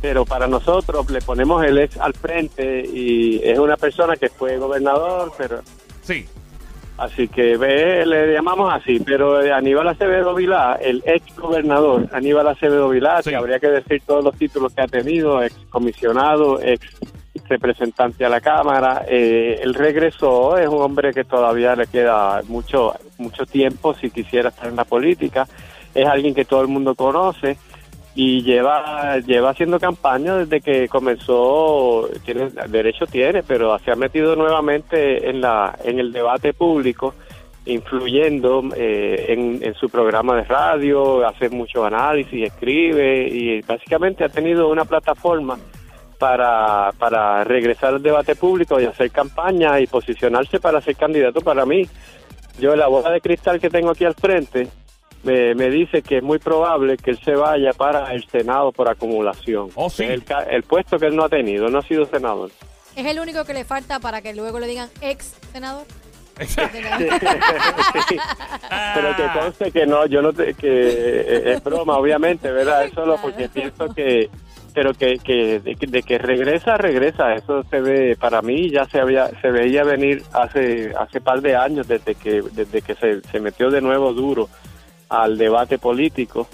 pero 0.00 0.24
para 0.24 0.46
nosotros 0.46 1.08
le 1.10 1.20
ponemos 1.20 1.64
el 1.64 1.78
ex 1.78 1.96
al 1.98 2.14
frente 2.14 2.84
y 2.86 3.40
es 3.42 3.58
una 3.58 3.76
persona 3.76 4.16
que 4.16 4.28
fue 4.28 4.56
gobernador, 4.58 5.32
pero 5.36 5.60
Sí. 6.02 6.26
así 6.96 7.28
que 7.28 7.56
ve, 7.56 8.04
le 8.06 8.32
llamamos 8.32 8.72
así, 8.72 9.00
pero 9.00 9.40
eh, 9.42 9.52
Aníbal 9.52 9.88
Acevedo 9.88 10.34
Vilá, 10.34 10.78
el 10.80 11.02
ex 11.06 11.34
gobernador 11.36 12.08
Aníbal 12.12 12.48
Acevedo 12.48 12.88
Vilá, 12.88 13.22
Sí. 13.22 13.30
que 13.30 13.36
habría 13.36 13.58
que 13.58 13.68
decir 13.68 14.02
todos 14.06 14.24
los 14.24 14.36
títulos 14.36 14.72
que 14.74 14.82
ha 14.82 14.86
tenido, 14.88 15.42
ex 15.42 15.54
comisionado, 15.70 16.60
ex 16.62 16.80
representante 17.48 18.24
a 18.24 18.28
la 18.28 18.40
Cámara. 18.40 19.04
Eh, 19.08 19.60
él 19.62 19.74
regresó, 19.74 20.56
es 20.58 20.68
un 20.68 20.82
hombre 20.82 21.12
que 21.12 21.24
todavía 21.24 21.74
le 21.74 21.86
queda 21.86 22.42
mucho, 22.48 22.94
mucho 23.18 23.46
tiempo 23.46 23.94
si 23.94 24.10
quisiera 24.10 24.50
estar 24.50 24.68
en 24.68 24.76
la 24.76 24.84
política. 24.84 25.46
Es 25.94 26.06
alguien 26.06 26.34
que 26.34 26.44
todo 26.44 26.62
el 26.62 26.68
mundo 26.68 26.94
conoce 26.94 27.56
y 28.14 28.42
lleva 28.42 29.18
lleva 29.18 29.50
haciendo 29.50 29.78
campaña 29.78 30.34
desde 30.34 30.60
que 30.60 30.88
comenzó 30.88 32.08
tiene 32.24 32.48
derecho 32.68 33.06
tiene 33.06 33.44
pero 33.44 33.78
se 33.78 33.92
ha 33.92 33.94
metido 33.94 34.34
nuevamente 34.34 35.30
en 35.30 35.40
la 35.40 35.78
en 35.84 36.00
el 36.00 36.12
debate 36.12 36.52
público 36.52 37.14
influyendo 37.66 38.64
eh, 38.74 39.26
en, 39.28 39.60
en 39.62 39.72
su 39.74 39.88
programa 39.88 40.34
de 40.34 40.42
radio 40.42 41.24
hace 41.24 41.48
mucho 41.48 41.84
análisis 41.84 42.44
escribe 42.44 43.28
y 43.28 43.60
básicamente 43.60 44.24
ha 44.24 44.28
tenido 44.28 44.68
una 44.68 44.84
plataforma 44.84 45.56
para 46.18 46.90
para 46.98 47.44
regresar 47.44 47.94
al 47.94 48.02
debate 48.02 48.34
público 48.36 48.80
y 48.80 48.84
hacer 48.86 49.10
campaña 49.10 49.78
y 49.80 49.86
posicionarse 49.86 50.58
para 50.60 50.80
ser 50.80 50.96
candidato 50.96 51.40
para 51.40 51.64
mí 51.64 51.86
yo 52.58 52.74
la 52.76 52.88
bola 52.88 53.10
de 53.10 53.20
cristal 53.20 53.60
que 53.60 53.70
tengo 53.70 53.90
aquí 53.90 54.04
al 54.04 54.14
frente 54.14 54.68
me, 55.22 55.54
me 55.54 55.70
dice 55.70 56.02
que 56.02 56.18
es 56.18 56.22
muy 56.22 56.38
probable 56.38 56.96
que 56.96 57.10
él 57.12 57.18
se 57.24 57.34
vaya 57.34 57.72
para 57.72 58.12
el 58.14 58.24
Senado 58.28 58.70
por 58.70 58.88
acumulación. 58.88 59.68
Oh, 59.74 59.90
sí. 59.90 60.04
el, 60.04 60.22
ca- 60.24 60.44
el 60.44 60.62
puesto 60.62 60.96
que 60.96 61.06
él 61.06 61.16
no 61.16 61.24
ha 61.24 61.28
tenido, 61.28 61.68
no 61.68 61.78
ha 61.78 61.82
sido 61.82 62.06
senador. 62.06 62.50
Es 62.94 63.04
el 63.04 63.18
único 63.18 63.44
que 63.44 63.52
le 63.52 63.64
falta 63.64 63.98
para 63.98 64.22
que 64.22 64.32
luego 64.32 64.60
le 64.60 64.68
digan 64.68 64.88
ex 65.00 65.34
senador. 65.52 65.84
Sí. 66.46 66.60
Pero 68.94 69.16
que 69.16 69.38
conste 69.40 69.70
que 69.72 69.86
no, 69.86 70.06
yo 70.06 70.22
no 70.22 70.32
te, 70.32 70.54
que 70.54 70.68
eh, 70.68 71.52
es 71.54 71.64
broma, 71.64 71.96
obviamente, 71.96 72.50
¿verdad? 72.50 72.84
Es 72.84 72.92
solo 72.92 73.16
porque 73.20 73.48
pienso 73.48 73.92
que, 73.94 74.30
pero 74.78 74.94
que, 74.94 75.18
que 75.18 75.58
de, 75.58 75.74
de 75.74 76.02
que 76.04 76.18
regresa, 76.18 76.76
regresa. 76.76 77.34
Eso 77.34 77.64
se 77.64 77.80
ve, 77.80 78.16
para 78.16 78.42
mí 78.42 78.70
ya 78.70 78.84
se 78.84 79.00
había, 79.00 79.26
se 79.40 79.50
veía 79.50 79.82
venir 79.82 80.22
hace, 80.32 80.92
hace 80.96 81.20
par 81.20 81.40
de 81.40 81.56
años 81.56 81.88
desde 81.88 82.14
que, 82.14 82.42
desde 82.52 82.80
que 82.80 82.94
se, 82.94 83.20
se 83.22 83.40
metió 83.40 83.70
de 83.70 83.80
nuevo 83.80 84.12
duro 84.12 84.48
al 85.08 85.36
debate 85.36 85.78
político. 85.78 86.46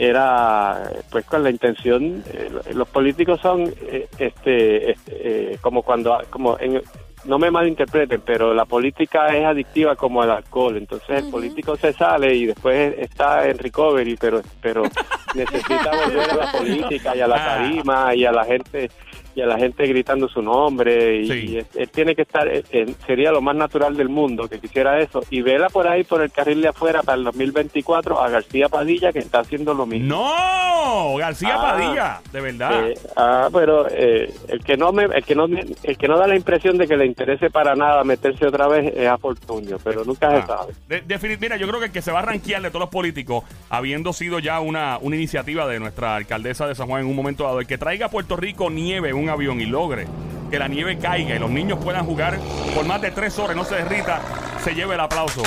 Era, 0.00 0.90
pues, 1.12 1.24
con 1.26 1.44
la 1.44 1.50
intención, 1.50 2.24
eh, 2.32 2.50
los 2.74 2.88
políticos 2.88 3.38
son, 3.40 3.72
eh, 3.82 4.08
este, 4.18 4.90
este, 4.90 5.56
como 5.60 5.84
cuando, 5.84 6.18
como 6.28 6.58
en, 6.58 6.82
no 7.24 7.38
me 7.38 7.50
malinterpreten, 7.50 8.22
pero 8.24 8.54
la 8.54 8.64
política 8.64 9.26
es 9.36 9.44
adictiva 9.44 9.96
como 9.96 10.22
el 10.24 10.30
alcohol. 10.30 10.76
Entonces 10.76 11.24
el 11.24 11.30
político 11.30 11.76
se 11.76 11.92
sale 11.92 12.34
y 12.34 12.46
después 12.46 12.94
está 12.98 13.48
en 13.48 13.58
recovery, 13.58 14.16
pero 14.20 14.40
pero 14.60 14.82
necesita 15.34 15.90
volver 16.04 16.30
a 16.30 16.34
la 16.36 16.52
política 16.52 17.14
y 17.16 17.20
a 17.20 17.26
la 17.26 17.36
Ah. 17.36 17.56
tarima 17.56 18.14
y 18.14 18.24
a 18.24 18.32
la 18.32 18.44
gente 18.44 18.90
y 19.34 19.40
a 19.42 19.46
la 19.46 19.58
gente 19.58 19.86
gritando 19.86 20.28
su 20.28 20.42
nombre 20.42 21.16
y, 21.20 21.26
Sí. 21.28 21.46
y 21.52 21.56
él, 21.58 21.66
él 21.76 21.88
tiene 21.90 22.14
que 22.14 22.22
estar 22.22 22.48
eh, 22.48 22.62
eh, 22.72 22.94
sería 23.06 23.30
lo 23.32 23.40
más 23.40 23.54
natural 23.56 23.96
del 23.96 24.08
mundo 24.08 24.48
que 24.48 24.58
quisiera 24.58 24.98
eso 25.00 25.22
y 25.30 25.42
vela 25.42 25.68
por 25.68 25.86
ahí 25.86 26.04
por 26.04 26.22
el 26.22 26.30
carril 26.32 26.60
de 26.62 26.68
afuera 26.68 27.02
para 27.02 27.18
el 27.18 27.24
2024 27.24 28.20
a 28.20 28.28
García 28.28 28.68
Padilla 28.68 29.12
que 29.12 29.20
está 29.20 29.40
haciendo 29.40 29.74
lo 29.74 29.86
mismo 29.86 30.08
No, 30.16 31.16
García 31.16 31.54
Ah. 31.56 31.60
Padilla, 31.72 32.20
de 32.32 32.40
verdad. 32.40 32.88
Eh, 32.88 32.94
ah, 33.16 33.48
pero 33.52 33.86
eh, 33.90 34.32
el 34.48 34.62
que 34.64 34.76
no 34.76 34.92
me, 34.92 35.04
el 35.04 35.24
que 35.24 35.34
no, 35.34 35.46
el 35.46 35.96
que 35.98 36.08
no 36.08 36.16
da 36.18 36.26
la 36.26 36.36
impresión 36.36 36.78
de 36.78 36.86
que 36.86 36.96
le 36.96 37.06
interese 37.06 37.50
para 37.50 37.74
nada 37.74 38.02
meterse 38.04 38.46
otra 38.46 38.66
vez 38.68 38.92
es 38.96 39.06
a 39.08 39.18
Fortunio, 39.18 39.78
pero 39.82 40.04
nunca 40.04 40.28
Ah, 40.28 40.40
se 40.40 40.46
sabe. 40.46 41.08
de- 41.28 41.36
mira, 41.40 41.56
yo 41.56 41.66
creo 41.68 41.80
que 41.80 41.86
el 41.86 41.92
que 41.92 42.02
se 42.02 42.12
va 42.12 42.20
a 42.20 42.22
ranquear 42.22 42.62
de 42.62 42.68
todos 42.70 42.80
los 42.80 42.90
políticos, 42.90 43.44
habiendo 43.68 44.12
sido 44.12 44.38
ya 44.38 44.60
una, 44.60 44.98
una 45.00 45.16
iniciativa 45.16 45.66
de 45.66 45.78
nuestra 45.80 46.16
alcaldesa 46.16 46.66
de 46.66 46.74
San 46.74 46.86
Juan 46.88 47.02
en 47.02 47.08
un 47.08 47.16
momento 47.16 47.44
dado, 47.44 47.60
el 47.60 47.66
que 47.66 47.78
traiga 47.78 48.06
a 48.06 48.10
Puerto 48.10 48.36
Rico 48.36 48.70
nieve 48.70 49.12
un 49.20 49.28
avión 49.28 49.60
y 49.60 49.66
logre 49.66 50.06
que 50.50 50.58
la 50.58 50.66
nieve 50.66 50.98
caiga 50.98 51.36
y 51.36 51.38
los 51.38 51.50
niños 51.50 51.78
puedan 51.82 52.04
jugar 52.04 52.38
por 52.74 52.84
más 52.84 53.00
de 53.00 53.10
tres 53.10 53.38
horas, 53.38 53.56
no 53.56 53.64
se 53.64 53.76
derrita, 53.76 54.20
se 54.64 54.74
lleve 54.74 54.94
el 54.94 55.00
aplauso 55.00 55.42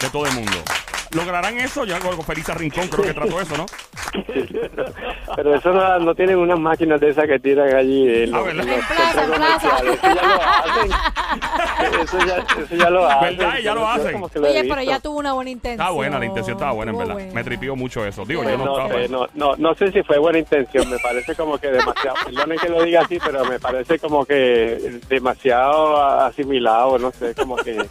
de 0.00 0.10
todo 0.10 0.26
el 0.26 0.34
mundo. 0.34 0.58
¿Lograrán 1.12 1.58
eso? 1.58 1.84
Yo 1.84 1.98
con 2.00 2.22
Felisa 2.22 2.54
Rincón 2.54 2.88
creo 2.88 3.04
que 3.04 3.14
trató 3.14 3.40
eso, 3.40 3.56
¿no? 3.56 3.66
Pero 5.36 5.54
eso 5.54 5.72
no, 5.72 5.98
no 6.00 6.14
tienen 6.14 6.36
unas 6.38 6.58
máquinas 6.58 7.00
de 7.00 7.10
esas 7.10 7.26
que 7.26 7.38
tiran 7.40 7.74
allí 7.74 8.24
en 8.24 8.34
Ah, 8.34 8.38
los, 8.38 8.48
en 8.48 8.56
los 8.58 8.66
plaza, 8.66 9.26
plaza. 9.26 9.70
comerciales. 9.70 9.98
Eso 10.02 10.08
ya 10.14 10.20
lo 10.28 10.36
hacen. 10.66 10.90
Eso 12.02 12.18
ya, 12.26 12.62
eso 12.62 12.74
ya 12.76 12.90
lo 12.90 13.06
hacen. 13.06 13.36
¿Verdad? 13.38 13.58
Ya 13.62 13.74
lo 13.74 13.88
hacen. 13.88 14.22
Oye, 14.22 14.64
pero 14.68 14.78
ella 14.78 15.00
tuvo 15.00 15.18
una 15.18 15.32
buena 15.32 15.50
intención. 15.50 15.80
Estaba 15.80 15.90
buena, 15.94 16.18
la 16.18 16.26
intención 16.26 16.56
estaba 16.56 16.72
buena, 16.72 16.92
en 16.92 16.98
verdad. 16.98 17.14
buena. 17.14 17.32
Me 17.32 17.44
tripió 17.44 17.76
mucho 17.76 18.04
eso. 18.04 18.24
Digo, 18.24 18.42
Pues 18.42 18.52
yo 18.56 18.58
no 18.58 18.64
No 18.66 18.78
estaba. 18.82 19.00
sé, 19.00 19.08
no, 19.08 19.26
no, 19.34 19.56
no 19.56 19.74
sé 19.74 19.90
si 19.92 20.02
fue 20.02 20.18
buena 20.18 20.38
intención, 20.38 20.88
me 20.90 20.98
parece 20.98 21.34
como 21.34 21.58
que 21.58 21.68
demasiado, 21.68 22.16
perdonen 22.26 22.58
que 22.58 22.68
lo 22.68 22.82
diga 22.82 23.00
así, 23.02 23.18
pero 23.24 23.44
me 23.44 23.58
parece 23.58 23.98
como 23.98 24.24
que 24.26 25.00
demasiado 25.08 26.02
asimilado, 26.22 26.98
no 26.98 27.10
sé, 27.12 27.34
como 27.34 27.56
que 27.56 27.82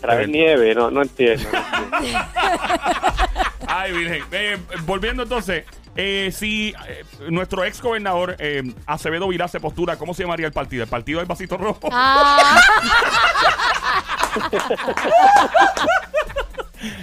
traer 0.00 0.28
nieve, 0.28 0.74
no, 0.74 0.90
no 0.90 1.02
entiendo. 1.02 1.48
no 1.52 1.96
entiendo. 1.96 2.18
Ay, 3.68 3.92
Virgen. 3.92 4.24
Eh, 4.32 4.56
volviendo 4.86 5.22
entonces, 5.22 5.64
eh, 5.94 6.30
si 6.32 6.74
eh, 6.88 7.04
nuestro 7.28 7.64
ex 7.64 7.82
gobernador 7.82 8.36
Acevedo 8.86 9.28
Vilá 9.28 9.46
se 9.46 9.60
postura, 9.60 9.96
¿cómo 9.96 10.14
se 10.14 10.22
llamaría 10.22 10.46
el 10.46 10.52
partido? 10.52 10.82
¿El 10.82 10.88
partido 10.88 11.18
del 11.18 11.28
vasito 11.28 11.56
rojo? 11.58 11.88
Ah, 11.92 12.60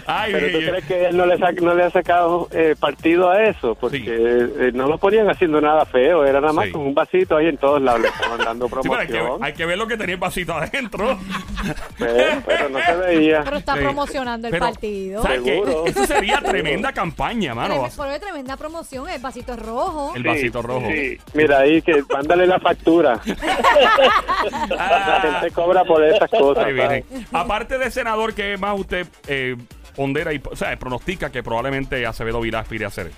Ay, 0.05 0.31
Pero 0.33 0.47
tú 0.59 0.65
crees 0.65 0.85
que 0.85 1.05
él 1.07 1.17
no 1.17 1.25
le, 1.25 1.37
sac- 1.37 1.59
no 1.61 1.73
le 1.75 1.83
ha 1.83 1.89
sacado 1.89 2.47
eh, 2.51 2.75
partido 2.79 3.29
a 3.29 3.43
eso, 3.43 3.75
porque 3.75 3.97
Sí. 3.99 4.05
eh, 4.07 4.71
no 4.73 4.87
lo 4.87 4.97
ponían 4.97 5.29
haciendo 5.29 5.59
nada 5.61 5.85
feo, 5.85 6.25
era 6.25 6.39
nada 6.41 6.53
más 6.53 6.65
Sí. 6.67 6.71
con 6.71 6.81
un 6.81 6.93
vasito 6.93 7.35
ahí 7.37 7.47
en 7.47 7.57
todos 7.57 7.81
lados, 7.81 8.01
le 8.01 8.07
estaban 8.07 8.39
dando 8.39 8.67
Sí, 8.69 8.71
pero 8.71 8.81
hay, 8.99 9.07
promoción, 9.07 9.39
que, 9.39 9.45
hay 9.45 9.53
que 9.53 9.65
ver 9.65 9.77
lo 9.77 9.87
que 9.87 9.97
tenía 9.97 10.13
el 10.15 10.19
vasito 10.21 10.53
adentro. 10.53 11.17
pero, 11.99 12.41
pero 12.45 12.69
no 12.69 12.79
se 12.83 12.95
veía. 12.95 13.41
pero 13.43 13.57
está 13.57 13.73
Sí. 13.75 13.79
promocionando 13.81 14.47
el 14.47 14.51
Pero, 14.51 14.65
partido. 14.65 15.21
¿Sabes 15.23 15.41
qué? 15.41 15.51
Seguro. 15.53 15.85
Eso 15.87 16.05
sería 16.05 16.41
tremenda 16.41 16.93
campaña, 16.93 17.53
mano. 17.53 17.85
Trem- 17.85 17.95
Por 17.95 18.19
tremenda 18.19 18.57
promoción, 18.57 19.09
el 19.09 19.21
vasito 19.21 19.55
rojo. 19.55 20.13
El 20.15 20.21
Sí, 20.23 20.27
vasito 20.27 20.61
rojo. 20.61 20.87
sí. 20.89 21.17
Mira 21.33 21.59
ahí 21.59 21.81
que 21.81 22.03
mándale 22.13 22.47
la 22.47 22.59
factura. 22.59 23.19
La 24.69 25.19
gente 25.21 25.51
cobra 25.51 25.83
por 25.83 26.03
esas 26.03 26.29
cosas. 26.29 26.65
Aparte 27.31 27.77
de 27.77 27.91
senador, 27.91 28.33
¿qué 28.33 28.57
más 28.57 28.79
usted 28.79 29.07
eh, 29.27 29.55
pondera 29.95 30.33
y 30.33 30.41
o 30.49 30.55
sea, 30.55 30.77
pronostica 30.77 31.31
que 31.31 31.41
probablemente 31.43 32.05
Acevedo 32.05 32.41
Vilá 32.41 32.59
aspire 32.59 32.85
a 32.85 32.89
ser? 32.89 33.11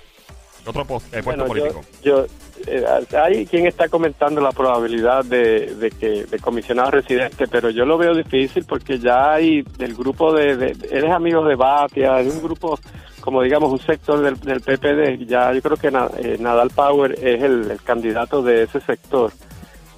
Otro 0.66 0.82
eh, 0.82 0.86
puesto 0.86 1.22
Bueno, 1.24 1.46
político. 1.46 1.80
Yo, 2.02 2.26
yo, 2.26 2.26
eh, 2.66 2.84
hay 3.16 3.46
quien 3.46 3.66
está 3.66 3.88
comentando 3.88 4.40
la 4.40 4.52
probabilidad 4.52 5.24
de, 5.24 5.74
de 5.76 5.90
que 5.90 6.24
de 6.24 6.38
comisionado 6.40 6.90
residente, 6.90 7.46
pero 7.48 7.70
yo 7.70 7.86
lo 7.86 7.96
veo 7.96 8.14
difícil 8.14 8.64
porque 8.66 8.98
ya 8.98 9.32
hay 9.34 9.62
del 9.78 9.94
grupo 9.94 10.32
de, 10.34 10.56
de- 10.56 10.88
él 10.90 11.04
es 11.04 11.10
amigo 11.10 11.42
de 11.44 11.54
Batia, 11.54 12.14
de 12.16 12.28
un 12.30 12.42
grupo 12.42 12.78
como 13.20 13.42
digamos 13.42 13.70
un 13.72 13.78
sector 13.80 14.20
del, 14.20 14.38
del 14.40 14.60
PPD, 14.60 15.26
ya 15.26 15.52
yo 15.54 15.62
creo 15.62 15.76
que 15.76 15.90
Na- 15.90 16.10
eh, 16.18 16.36
Nadal 16.38 16.70
Power 16.70 17.12
es 17.12 17.42
el, 17.42 17.70
el 17.70 17.82
candidato 17.82 18.42
de 18.42 18.64
ese 18.64 18.80
sector 18.80 19.32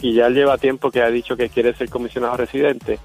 y 0.01 0.15
ya 0.15 0.29
lleva 0.29 0.57
tiempo 0.59 0.91
que 0.91 1.03
ha 1.03 1.11
dicho 1.11 1.37
que 1.37 1.49
quiere 1.49 1.75
ser 1.75 1.89
comisionado 1.91 2.37
residente. 2.37 2.99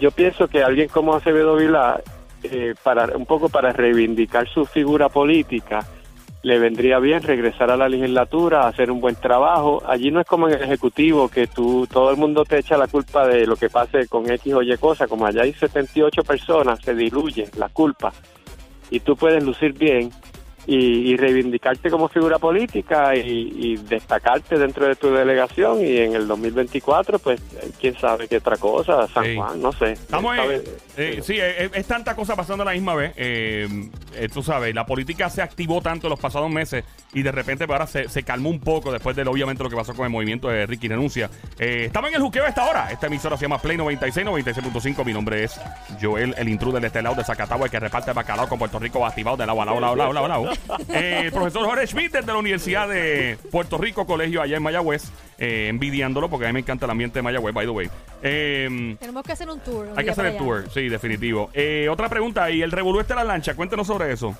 Yo 0.00 0.10
pienso 0.10 0.48
que 0.48 0.62
alguien 0.64 0.88
como 0.88 1.14
Acevedo 1.14 1.54
Vilá, 1.56 2.00
eh, 2.44 2.74
para 2.82 3.16
un 3.16 3.26
poco 3.26 3.48
para 3.48 3.72
reivindicar 3.72 4.48
su 4.48 4.64
figura 4.66 5.08
política, 5.08 5.80
le 6.42 6.58
vendría 6.58 6.98
bien 6.98 7.22
regresar 7.22 7.70
a 7.70 7.76
la 7.76 7.88
legislatura, 7.88 8.68
hacer 8.68 8.90
un 8.90 9.00
buen 9.00 9.16
trabajo. 9.16 9.82
Allí 9.86 10.10
no 10.10 10.20
es 10.20 10.26
como 10.26 10.46
en 10.46 10.54
el 10.54 10.62
Ejecutivo, 10.62 11.28
que 11.28 11.46
tú, 11.46 11.86
todo 11.90 12.10
el 12.10 12.18
mundo 12.18 12.44
te 12.44 12.58
echa 12.58 12.76
la 12.76 12.86
culpa 12.86 13.26
de 13.26 13.46
lo 13.46 13.56
que 13.56 13.70
pase 13.70 14.06
con 14.08 14.30
X 14.30 14.52
o 14.52 14.62
Y 14.62 14.76
cosa. 14.76 15.06
Como 15.06 15.26
allá 15.26 15.42
hay 15.42 15.54
78 15.54 16.22
personas, 16.22 16.80
se 16.82 16.94
diluye 16.94 17.48
la 17.56 17.70
culpa. 17.70 18.12
Y 18.90 19.00
tú 19.00 19.16
puedes 19.16 19.42
lucir 19.42 19.72
bien 19.72 20.10
y, 20.66 21.12
y 21.12 21.16
reivindicarte 21.16 21.90
como 21.90 22.08
figura 22.08 22.38
política 22.38 23.14
y, 23.16 23.20
y 23.56 23.76
destacarte 23.76 24.58
dentro 24.58 24.86
de 24.86 24.94
tu 24.96 25.10
delegación. 25.12 25.80
Y 25.84 25.98
en 25.98 26.14
el 26.14 26.26
2024, 26.26 27.18
pues, 27.18 27.40
eh, 27.60 27.70
quién 27.80 27.98
sabe 27.98 28.28
qué 28.28 28.38
otra 28.38 28.56
cosa, 28.56 29.06
San 29.08 29.24
Sí. 29.24 29.36
Juan, 29.36 29.60
no 29.60 29.72
sé. 29.72 29.92
Estamos 29.92 30.36
en- 30.38 30.62
eh, 30.96 31.20
sí, 31.22 31.38
es, 31.38 31.70
es 31.74 31.86
tanta 31.86 32.14
cosa 32.14 32.36
pasando 32.36 32.62
a 32.62 32.66
la 32.66 32.72
misma 32.72 32.94
vez. 32.94 33.12
Eh, 33.16 33.68
eh, 34.14 34.28
tú 34.32 34.42
sabes, 34.42 34.74
la 34.74 34.86
política 34.86 35.28
se 35.30 35.42
activó 35.42 35.80
tanto 35.82 36.06
en 36.06 36.10
los 36.10 36.20
pasados 36.20 36.50
meses 36.50 36.84
y 37.12 37.22
de 37.22 37.32
repente 37.32 37.66
pues, 37.66 37.74
ahora 37.78 37.86
se, 37.86 38.08
se 38.08 38.22
calmó 38.22 38.48
un 38.50 38.60
poco 38.60 38.92
después 38.92 39.16
de 39.16 39.22
obviamente 39.22 39.62
lo 39.62 39.70
que 39.70 39.76
pasó 39.76 39.94
con 39.94 40.04
el 40.04 40.10
movimiento 40.12 40.48
de 40.48 40.66
Ricky 40.66 40.88
Renuncia. 40.88 41.30
Eh, 41.58 41.84
estamos 41.86 42.10
en 42.10 42.16
el 42.16 42.22
juqueo 42.22 42.44
a 42.44 42.48
esta 42.48 42.64
hora. 42.64 42.90
Esta 42.90 43.06
emisora 43.08 43.36
se 43.36 43.42
llama 43.42 43.58
Play 43.58 43.76
96, 43.76 44.26
96.5. 44.26 45.04
Mi 45.04 45.12
nombre 45.12 45.44
es 45.44 45.58
Joel, 46.00 46.34
el 46.38 46.48
intruder 46.48 46.80
de 46.80 46.86
este 46.88 47.02
lado 47.02 47.16
de 47.16 47.24
Zacatagua, 47.24 47.66
el 47.66 47.70
que 47.70 47.80
reparte 47.80 48.12
bacalao 48.12 48.48
con 48.48 48.58
Puerto 48.58 48.78
Rico 48.78 49.04
activado 49.04 49.36
de 49.36 49.46
lado 49.46 49.60
a 49.62 49.64
lado, 49.64 49.80
lado, 49.80 49.96
lado, 49.96 50.12
lado, 50.12 50.28
lado. 50.28 50.53
Eh, 50.94 51.22
el 51.26 51.32
profesor 51.32 51.64
Jorge 51.64 51.86
Schmidt 51.86 52.12
desde 52.12 52.26
la 52.32 52.36
Universidad 52.38 52.88
de 52.88 53.36
Puerto 53.50 53.78
Rico, 53.78 54.06
colegio 54.06 54.40
allá 54.42 54.56
en 54.56 54.62
Mayagüez, 54.62 55.04
eh, 55.38 55.66
envidiándolo 55.68 56.28
porque 56.28 56.46
a 56.46 56.48
mí 56.48 56.54
me 56.54 56.60
encanta 56.60 56.84
el 56.86 56.90
ambiente 56.90 57.18
de 57.18 57.22
Mayagüez, 57.22 57.54
by 57.54 57.66
the 57.66 57.70
way. 57.70 57.90
Eh, 58.22 58.96
Tenemos 59.00 59.22
que 59.24 59.32
hacer 59.32 59.48
un 59.50 59.60
tour. 59.60 59.86
un 59.86 59.90
hay 59.90 59.96
que 59.96 60.02
día 60.04 60.12
hacer 60.12 60.24
el 60.26 60.30
allá. 60.32 60.38
tour, 60.38 60.64
sí, 60.72 60.88
definitivo. 60.88 61.50
Eh, 61.54 61.88
otra 61.90 62.08
pregunta, 62.08 62.50
¿y 62.50 62.62
el 62.62 62.70
revolú 62.70 63.00
este 63.00 63.14
de 63.14 63.20
la 63.20 63.24
lancha? 63.24 63.54
Cuéntenos 63.54 63.86
sobre 63.86 64.12
eso. 64.12 64.36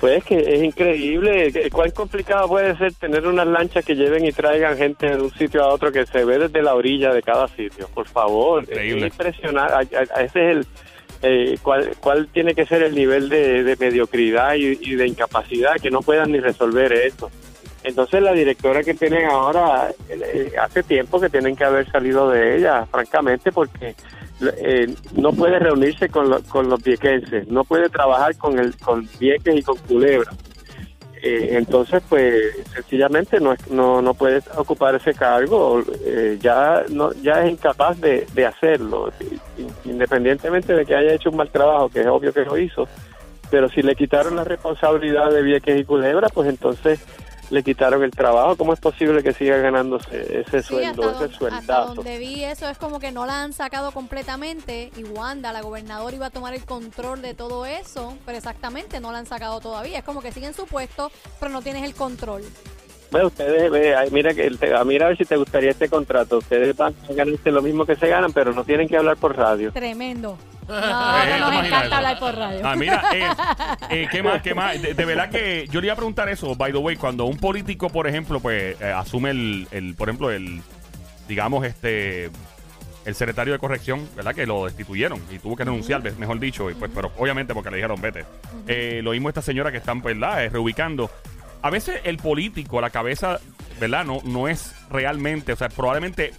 Pues 0.00 0.24
que 0.24 0.38
es 0.38 0.62
increíble. 0.62 1.52
que- 1.52 1.70
¿Cuán 1.70 1.90
complicado 1.92 2.48
puede 2.48 2.76
ser 2.76 2.92
tener 2.94 3.26
unas 3.26 3.46
lanchas 3.46 3.84
que 3.84 3.94
lleven 3.94 4.24
y 4.26 4.32
traigan 4.32 4.76
gente 4.76 5.08
de 5.08 5.20
un 5.22 5.32
sitio 5.34 5.62
a 5.62 5.68
otro 5.68 5.90
que 5.92 6.04
se 6.04 6.24
ve 6.24 6.38
desde 6.38 6.62
la 6.62 6.74
orilla 6.74 7.12
de 7.14 7.22
cada 7.22 7.48
sitio? 7.48 7.88
Por 7.94 8.06
favor. 8.08 8.62
Increíble. 8.64 9.06
Es 9.06 9.12
impresionante. 9.14 9.72
A- 9.72 10.00
a- 10.00 10.18
a- 10.20 10.22
Ese 10.24 10.50
es 10.50 10.56
el. 10.56 10.66
Eh, 11.24 11.58
¿cuál, 11.62 11.90
¿Cuál 12.00 12.28
tiene 12.28 12.54
que 12.54 12.66
ser 12.66 12.82
el 12.82 12.94
nivel 12.94 13.28
de, 13.28 13.64
de 13.64 13.76
mediocridad 13.76 14.54
y, 14.54 14.94
de 14.94 15.06
incapacidad 15.08 15.76
que 15.82 15.90
no 15.90 16.00
puedan 16.02 16.30
ni 16.32 16.38
resolver 16.40 16.92
esto? 16.92 17.30
Entonces 17.82 18.22
la 18.22 18.32
directora 18.32 18.82
que 18.82 18.94
tienen 18.94 19.26
ahora, 19.26 19.90
eh, 20.08 20.52
hace 20.60 20.82
tiempo 20.82 21.20
que 21.20 21.28
tienen 21.28 21.54
que 21.56 21.64
haber 21.64 21.90
salido 21.90 22.30
de 22.30 22.56
ella, 22.56 22.86
francamente, 22.86 23.52
porque 23.52 23.94
eh, 24.58 24.94
no 25.14 25.32
puede 25.32 25.58
reunirse 25.58 26.08
con, 26.08 26.30
lo- 26.30 26.42
con 26.44 26.68
los 26.68 26.82
viequenses, 26.82 27.46
no 27.48 27.64
puede 27.64 27.88
trabajar 27.88 28.36
con 28.36 28.58
el 28.58 28.76
con 28.78 29.08
Vieques 29.18 29.56
y 29.56 29.62
con 29.62 29.76
Culebra. 29.78 30.30
Eh, 31.26 31.56
entonces, 31.56 32.02
pues 32.06 32.54
sencillamente 32.74 33.40
no, 33.40 33.54
no, 33.70 34.02
no 34.02 34.12
puede 34.12 34.42
ocupar 34.56 34.94
ese 34.94 35.14
cargo, 35.14 35.82
eh, 36.04 36.36
ya 36.38 36.84
no 36.90 37.14
ya 37.14 37.42
es 37.42 37.50
incapaz 37.50 37.98
de, 37.98 38.26
de 38.34 38.44
hacerlo, 38.44 39.10
independientemente 39.86 40.74
de 40.74 40.84
que 40.84 40.94
haya 40.94 41.14
hecho 41.14 41.30
un 41.30 41.38
mal 41.38 41.48
trabajo, 41.48 41.88
que 41.88 42.02
es 42.02 42.06
obvio 42.08 42.30
que 42.30 42.44
lo 42.44 42.58
hizo, 42.58 42.86
pero 43.50 43.70
si 43.70 43.80
le 43.80 43.96
quitaron 43.96 44.36
la 44.36 44.44
responsabilidad 44.44 45.30
de 45.30 45.40
Vieques 45.40 45.80
y 45.80 45.84
Culebra, 45.84 46.28
pues 46.28 46.46
entonces 46.46 47.00
le 47.54 47.62
quitaron 47.62 48.02
el 48.02 48.10
trabajo. 48.10 48.56
¿Cómo 48.56 48.74
es 48.74 48.80
posible 48.80 49.22
que 49.22 49.32
siga 49.32 49.56
ganándose 49.56 50.40
ese 50.40 50.60
Sí, 50.62 50.68
sueldo, 50.68 51.02
ese 51.10 51.12
don- 51.12 51.24
hasta 51.24 51.38
sueldazo? 51.38 51.94
donde 51.94 52.18
vi 52.18 52.44
eso 52.44 52.68
es 52.68 52.76
como 52.76 52.98
que 53.00 53.12
no 53.12 53.24
la 53.24 53.42
han 53.42 53.52
sacado 53.52 53.92
completamente 53.92 54.90
y 54.96 55.04
Wanda, 55.04 55.52
la 55.52 55.62
gobernadora, 55.62 56.14
iba 56.14 56.26
a 56.26 56.30
tomar 56.30 56.52
el 56.54 56.64
control 56.64 57.22
de 57.22 57.32
todo 57.34 57.64
eso, 57.64 58.16
pero 58.26 58.36
exactamente 58.36 59.00
no 59.00 59.12
la 59.12 59.18
han 59.18 59.26
sacado 59.26 59.60
todavía. 59.60 59.98
Es 59.98 60.04
como 60.04 60.20
que 60.20 60.32
siguen 60.32 60.52
su 60.54 60.66
puesto, 60.66 61.10
pero 61.40 61.50
no 61.52 61.62
tienes 61.62 61.82
el 61.84 61.94
control. 61.94 62.42
Bueno, 63.10 63.28
ustedes, 63.28 63.70
ve, 63.70 63.94
mira, 64.10 64.34
que 64.34 64.50
te- 64.50 64.84
mira 64.84 65.06
a 65.06 65.08
ver 65.10 65.16
si 65.18 65.24
te 65.24 65.36
gustaría 65.36 65.70
este 65.70 65.88
contrato. 65.88 66.38
Ustedes 66.38 66.76
van 66.76 66.94
a 67.08 67.12
ganarse 67.12 67.52
lo 67.52 67.62
mismo 67.62 67.86
que 67.86 67.94
se 67.94 68.08
ganan, 68.08 68.32
pero 68.32 68.52
no 68.52 68.64
tienen 68.64 68.88
que 68.88 68.96
hablar 68.96 69.16
por 69.16 69.36
radio. 69.36 69.70
Tremendo. 69.72 70.36
No, 70.68 70.74
Eh, 70.74 70.80
no 71.38 71.38
nos 71.38 71.52
imagina 71.52 71.66
encanta 71.66 71.86
eso. 71.86 71.94
hablar 71.94 72.18
por 72.18 72.34
radio. 72.36 72.60
Ah, 72.64 72.76
mira, 72.76 73.02
eh, 73.12 73.28
eh, 73.90 74.08
¿qué 74.10 74.22
más? 74.22 74.42
¿Qué 74.42 74.54
más? 74.54 74.80
De, 74.80 74.94
de 74.94 75.04
verdad 75.04 75.30
que 75.30 75.66
yo 75.70 75.80
le 75.80 75.86
iba 75.88 75.92
a 75.92 75.96
preguntar 75.96 76.28
eso, 76.28 76.54
by 76.54 76.72
the 76.72 76.78
way, 76.78 76.96
cuando 76.96 77.24
un 77.26 77.36
político, 77.36 77.88
por 77.90 78.06
ejemplo, 78.06 78.40
pues 78.40 78.80
eh, 78.80 78.92
asume 78.92 79.30
el, 79.30 79.68
el, 79.70 79.94
por 79.94 80.08
ejemplo, 80.08 80.30
el, 80.30 80.62
digamos, 81.28 81.64
este, 81.66 82.30
el 83.04 83.14
secretario 83.14 83.52
de 83.52 83.58
corrección, 83.58 84.08
¿verdad? 84.16 84.34
Que 84.34 84.46
lo 84.46 84.64
destituyeron 84.64 85.20
y 85.30 85.38
tuvo 85.38 85.56
que 85.56 85.64
renunciar, 85.64 86.02
mejor 86.18 86.40
dicho, 86.40 86.70
y 86.70 86.74
pues, 86.74 86.90
pero 86.94 87.12
obviamente 87.18 87.52
porque 87.54 87.70
le 87.70 87.76
dijeron 87.76 88.00
vete. 88.00 88.24
Eh, 88.66 89.00
lo 89.02 89.10
mismo 89.12 89.28
esta 89.28 89.42
señora 89.42 89.70
que 89.70 89.78
están, 89.78 90.00
¿verdad? 90.02 90.44
Eh, 90.44 90.48
reubicando. 90.48 91.10
A 91.62 91.70
veces 91.70 92.00
el 92.04 92.16
político, 92.18 92.80
la 92.80 92.90
cabeza, 92.90 93.38
¿verdad? 93.80 94.04
No, 94.04 94.18
no 94.24 94.48
es 94.48 94.74
realmente, 94.90 95.52
o 95.52 95.56
sea, 95.56 95.68
probablemente 95.68 96.32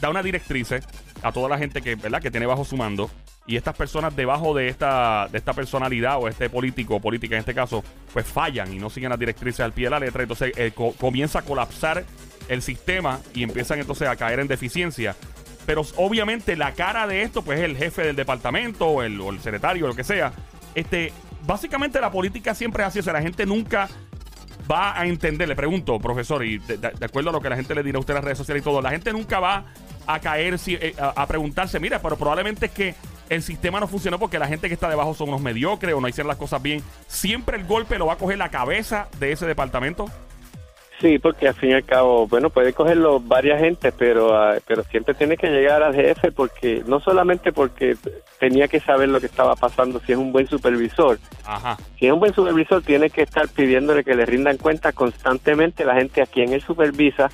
da 0.00 0.10
una 0.10 0.22
directriz 0.22 0.70
a 1.22 1.32
toda 1.32 1.48
la 1.48 1.56
gente 1.58 1.80
que, 1.82 1.94
¿verdad? 1.94 2.20
que 2.20 2.30
tiene 2.30 2.46
bajo 2.46 2.64
su 2.64 2.76
mando. 2.76 3.10
Y 3.46 3.56
estas 3.56 3.74
personas 3.76 4.14
debajo 4.14 4.54
de 4.54 4.68
esta, 4.68 5.28
de 5.30 5.38
esta 5.38 5.52
personalidad 5.52 6.18
o 6.20 6.28
este 6.28 6.48
político 6.48 7.00
política 7.00 7.34
en 7.34 7.40
este 7.40 7.54
caso, 7.54 7.82
pues 8.12 8.24
fallan 8.24 8.72
y 8.72 8.78
no 8.78 8.88
siguen 8.88 9.10
las 9.10 9.18
directrices 9.18 9.60
al 9.60 9.72
pie 9.72 9.86
de 9.86 9.90
la 9.90 9.98
letra. 10.00 10.22
Entonces 10.22 10.52
eh, 10.56 10.70
co- 10.74 10.92
comienza 10.92 11.40
a 11.40 11.42
colapsar 11.42 12.04
el 12.48 12.62
sistema 12.62 13.18
y 13.34 13.42
empiezan 13.42 13.80
entonces 13.80 14.06
a 14.08 14.14
caer 14.16 14.38
en 14.40 14.46
deficiencia. 14.48 15.16
Pero 15.66 15.82
obviamente 15.96 16.56
la 16.56 16.72
cara 16.72 17.06
de 17.06 17.22
esto, 17.22 17.42
pues 17.42 17.58
es 17.58 17.64
el 17.64 17.76
jefe 17.76 18.02
del 18.02 18.16
departamento 18.16 18.86
o 18.86 19.02
el, 19.02 19.20
o 19.20 19.32
secretario 19.40 19.86
lo 19.88 19.94
que 19.94 20.04
sea. 20.04 20.32
Este, 20.74 21.12
básicamente 21.44 22.00
la 22.00 22.10
política 22.12 22.54
siempre 22.54 22.82
es 22.84 22.88
así. 22.88 22.98
O 23.00 23.02
sea, 23.02 23.12
la 23.12 23.22
gente 23.22 23.44
nunca 23.44 23.88
va 24.70 24.98
a 24.98 25.04
entender, 25.06 25.48
le 25.48 25.56
pregunto, 25.56 25.98
profesor, 25.98 26.44
y 26.44 26.58
de 26.58 27.04
acuerdo 27.04 27.30
a 27.30 27.32
lo 27.32 27.40
que 27.40 27.48
la 27.50 27.56
gente 27.56 27.74
le 27.74 27.82
dirá 27.82 27.96
a 27.96 28.00
usted 28.00 28.12
en 28.12 28.16
las 28.16 28.24
redes 28.24 28.38
sociales 28.38 28.62
y 28.62 28.64
todo, 28.64 28.80
la 28.80 28.90
gente 28.90 29.12
nunca 29.12 29.40
va 29.40 29.64
a 30.06 30.20
caer 30.20 30.58
si- 30.58 30.74
eh, 30.76 30.94
a, 31.00 31.22
a 31.22 31.26
preguntarse, 31.26 31.80
mira, 31.80 32.00
pero 32.00 32.16
probablemente 32.16 32.66
es 32.66 32.72
que 32.72 32.94
el 33.34 33.42
sistema 33.42 33.80
no 33.80 33.88
funcionó 33.88 34.18
porque 34.18 34.38
la 34.38 34.46
gente 34.46 34.68
que 34.68 34.74
está 34.74 34.88
debajo 34.88 35.14
son 35.14 35.30
unos 35.30 35.40
mediocres 35.40 35.94
o 35.94 36.00
no 36.00 36.08
hicieron 36.08 36.28
las 36.28 36.36
cosas 36.36 36.62
bien. 36.62 36.82
Siempre 37.06 37.56
el 37.56 37.64
golpe 37.64 37.98
lo 37.98 38.06
va 38.06 38.14
a 38.14 38.16
coger 38.16 38.36
la 38.36 38.50
cabeza 38.50 39.08
de 39.18 39.32
ese 39.32 39.46
departamento. 39.46 40.06
Sí, 41.00 41.18
porque 41.18 41.48
al 41.48 41.54
fin 41.54 41.70
y 41.70 41.72
al 41.72 41.84
cabo, 41.84 42.28
bueno, 42.28 42.50
puede 42.50 42.72
cogerlo 42.72 43.18
varias 43.18 43.58
gentes, 43.60 43.92
pero 43.98 44.36
ah, 44.36 44.58
pero 44.68 44.84
siempre 44.84 45.14
tiene 45.14 45.36
que 45.36 45.48
llegar 45.48 45.82
al 45.82 45.94
jefe 45.94 46.30
porque 46.30 46.84
no 46.86 47.00
solamente 47.00 47.52
porque 47.52 47.96
tenía 48.38 48.68
que 48.68 48.78
saber 48.78 49.08
lo 49.08 49.18
que 49.18 49.26
estaba 49.26 49.56
pasando 49.56 49.98
si 50.00 50.12
es 50.12 50.18
un 50.18 50.30
buen 50.30 50.46
supervisor, 50.46 51.18
Ajá. 51.44 51.76
si 51.98 52.06
es 52.06 52.12
un 52.12 52.20
buen 52.20 52.32
supervisor 52.32 52.82
tiene 52.82 53.10
que 53.10 53.22
estar 53.22 53.48
pidiéndole 53.48 54.04
que 54.04 54.14
le 54.14 54.26
rindan 54.26 54.58
cuenta 54.58 54.92
constantemente 54.92 55.84
la 55.84 55.94
gente 55.96 56.22
a 56.22 56.26
quien 56.26 56.52
él 56.52 56.62
supervisa 56.62 57.30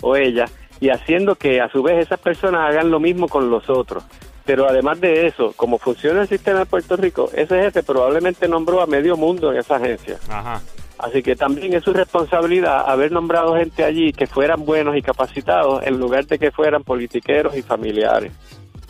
o 0.00 0.16
ella 0.16 0.46
y 0.80 0.88
haciendo 0.88 1.36
que 1.36 1.60
a 1.60 1.68
su 1.68 1.84
vez 1.84 2.04
esas 2.04 2.18
personas 2.18 2.68
hagan 2.68 2.90
lo 2.90 2.98
mismo 2.98 3.28
con 3.28 3.48
los 3.48 3.70
otros. 3.70 4.02
Pero 4.46 4.68
además 4.68 5.00
de 5.00 5.26
eso, 5.26 5.52
como 5.56 5.78
funciona 5.78 6.22
el 6.22 6.28
sistema 6.28 6.60
de 6.60 6.66
Puerto 6.66 6.96
Rico, 6.96 7.30
ese 7.34 7.60
jefe 7.62 7.82
probablemente 7.82 8.46
nombró 8.46 8.82
a 8.82 8.86
medio 8.86 9.16
mundo 9.16 9.50
en 9.52 9.58
esa 9.58 9.76
agencia. 9.76 10.18
Ajá. 10.28 10.60
Así 10.98 11.22
que 11.22 11.34
también 11.34 11.72
es 11.74 11.82
su 11.82 11.92
responsabilidad 11.92 12.84
haber 12.88 13.10
nombrado 13.10 13.56
gente 13.56 13.84
allí 13.84 14.12
que 14.12 14.26
fueran 14.26 14.64
buenos 14.64 14.96
y 14.96 15.02
capacitados 15.02 15.82
en 15.86 15.98
lugar 15.98 16.26
de 16.26 16.38
que 16.38 16.50
fueran 16.52 16.84
politiqueros 16.84 17.56
y 17.56 17.62
familiares. 17.62 18.32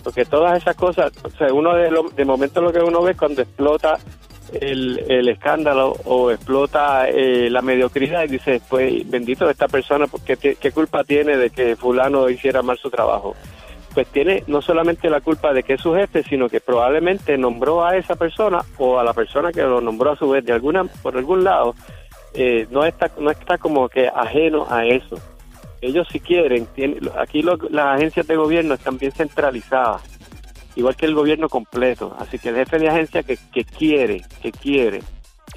Porque 0.02 0.24
todas 0.24 0.58
esas 0.58 0.76
cosas, 0.76 1.12
o 1.22 1.30
sea, 1.30 1.52
uno 1.52 1.74
de, 1.74 1.90
lo- 1.90 2.10
de 2.10 2.24
momento 2.24 2.60
lo 2.60 2.72
que 2.72 2.80
uno 2.80 3.00
ve 3.02 3.14
cuando 3.14 3.40
explota 3.42 3.98
el, 4.52 5.02
el 5.08 5.28
escándalo 5.28 5.92
o 6.04 6.30
explota 6.30 7.08
eh, 7.08 7.48
la 7.48 7.62
mediocridad 7.62 8.24
y 8.24 8.28
dice, 8.28 8.60
pues 8.68 9.08
bendito 9.08 9.48
esta 9.48 9.66
persona, 9.68 10.06
porque 10.06 10.36
¿qué, 10.36 10.56
qué 10.56 10.72
culpa 10.72 11.04
tiene 11.04 11.36
de 11.38 11.50
que 11.50 11.74
fulano 11.76 12.28
hiciera 12.28 12.60
mal 12.62 12.76
su 12.78 12.90
trabajo? 12.90 13.34
Pues 13.94 14.08
tiene 14.08 14.42
no 14.48 14.60
solamente 14.60 15.08
la 15.08 15.20
culpa 15.20 15.52
de 15.52 15.62
que 15.62 15.74
es 15.74 15.80
su 15.80 15.94
jefe, 15.94 16.24
sino 16.24 16.48
que 16.48 16.60
probablemente 16.60 17.38
nombró 17.38 17.84
a 17.84 17.96
esa 17.96 18.16
persona 18.16 18.60
o 18.78 18.98
a 18.98 19.04
la 19.04 19.12
persona 19.14 19.52
que 19.52 19.62
lo 19.62 19.80
nombró 19.80 20.10
a 20.12 20.16
su 20.16 20.28
vez 20.28 20.44
de 20.44 20.52
alguna 20.52 20.84
por 21.02 21.16
algún 21.16 21.44
lado 21.44 21.74
eh, 22.34 22.66
no 22.70 22.84
está 22.84 23.08
no 23.20 23.30
está 23.30 23.56
como 23.58 23.88
que 23.88 24.08
ajeno 24.08 24.66
a 24.68 24.84
eso. 24.84 25.16
Ellos 25.80 26.08
si 26.10 26.18
quieren, 26.18 26.66
aquí 27.18 27.42
lo- 27.42 27.58
las 27.70 27.96
agencias 27.96 28.26
de 28.26 28.34
gobierno 28.36 28.74
están 28.74 28.98
bien 28.98 29.12
centralizadas, 29.12 30.02
igual 30.74 30.96
que 30.96 31.06
el 31.06 31.14
gobierno 31.14 31.48
completo. 31.48 32.16
Así 32.18 32.38
que 32.40 32.48
el 32.48 32.56
jefe 32.56 32.78
de 32.80 32.88
agencia 32.88 33.22
que, 33.22 33.38
que 33.52 33.64
quiere, 33.64 34.22
que 34.42 34.50
quiere 34.50 35.02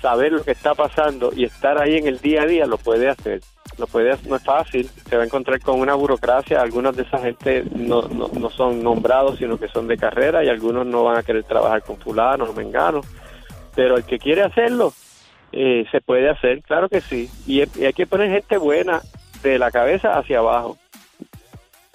saber 0.01 0.31
lo 0.31 0.43
que 0.43 0.51
está 0.51 0.75
pasando 0.75 1.31
y 1.36 1.45
estar 1.45 1.81
ahí 1.81 1.97
en 1.97 2.07
el 2.07 2.19
día 2.19 2.43
a 2.43 2.45
día 2.45 2.65
lo 2.65 2.77
puede 2.77 3.10
hacer. 3.10 3.41
Lo 3.77 3.86
puede 3.86 4.12
hacer, 4.12 4.27
no 4.27 4.38
es 4.38 4.43
fácil, 4.43 4.89
se 5.07 5.15
va 5.15 5.23
a 5.23 5.25
encontrar 5.25 5.60
con 5.60 5.79
una 5.79 5.93
burocracia, 5.93 6.62
algunos 6.62 6.95
de 6.95 7.03
esa 7.03 7.19
gente 7.19 7.63
no, 7.75 8.01
no, 8.03 8.27
no 8.27 8.49
son 8.49 8.81
nombrados, 8.81 9.38
sino 9.38 9.60
que 9.60 9.67
son 9.67 9.88
de 9.88 9.97
carrera 9.97 10.43
y 10.43 10.49
algunos 10.49 10.86
no 10.86 11.03
van 11.03 11.17
a 11.17 11.23
querer 11.23 11.43
trabajar 11.43 11.83
con 11.83 11.97
fulanos 11.97 12.49
o 12.49 12.53
menganos, 12.53 13.05
pero 13.75 13.97
el 13.97 14.03
que 14.03 14.17
quiere 14.17 14.41
hacerlo, 14.41 14.93
eh, 15.51 15.86
se 15.91 16.01
puede 16.01 16.29
hacer, 16.29 16.63
claro 16.63 16.89
que 16.89 17.01
sí, 17.01 17.29
y, 17.45 17.62
y 17.79 17.86
hay 17.86 17.93
que 17.93 18.07
poner 18.07 18.31
gente 18.31 18.57
buena 18.57 19.01
de 19.43 19.60
la 19.60 19.69
cabeza 19.69 20.17
hacia 20.17 20.39
abajo. 20.39 20.77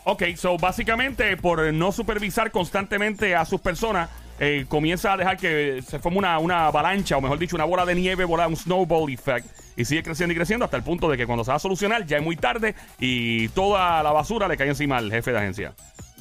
Ok, 0.04 0.22
so 0.36 0.56
básicamente 0.58 1.36
por 1.36 1.72
no 1.72 1.90
supervisar 1.92 2.50
constantemente 2.50 3.34
a 3.34 3.44
sus 3.44 3.60
personas, 3.60 4.10
eh, 4.38 4.66
comienza 4.68 5.12
a 5.12 5.16
dejar 5.16 5.36
que 5.36 5.82
se 5.86 5.98
forme 5.98 6.18
una, 6.18 6.38
una 6.38 6.66
avalancha, 6.66 7.16
o 7.16 7.20
mejor 7.20 7.38
dicho, 7.38 7.56
una 7.56 7.64
bola 7.64 7.84
de 7.84 7.94
nieve, 7.94 8.24
bola, 8.24 8.46
un 8.48 8.56
snowball 8.56 9.12
effect, 9.12 9.46
y 9.76 9.84
sigue 9.84 10.02
creciendo 10.02 10.32
y 10.32 10.36
creciendo 10.36 10.64
hasta 10.64 10.76
el 10.76 10.82
punto 10.82 11.08
de 11.08 11.16
que 11.16 11.26
cuando 11.26 11.44
se 11.44 11.50
va 11.50 11.56
a 11.56 11.60
solucionar 11.60 12.04
ya 12.06 12.18
es 12.18 12.22
muy 12.22 12.36
tarde 12.36 12.74
y 12.98 13.48
toda 13.48 14.02
la 14.02 14.12
basura 14.12 14.48
le 14.48 14.56
cae 14.56 14.68
encima 14.68 14.98
al 14.98 15.10
jefe 15.10 15.32
de 15.32 15.38
agencia. 15.38 15.72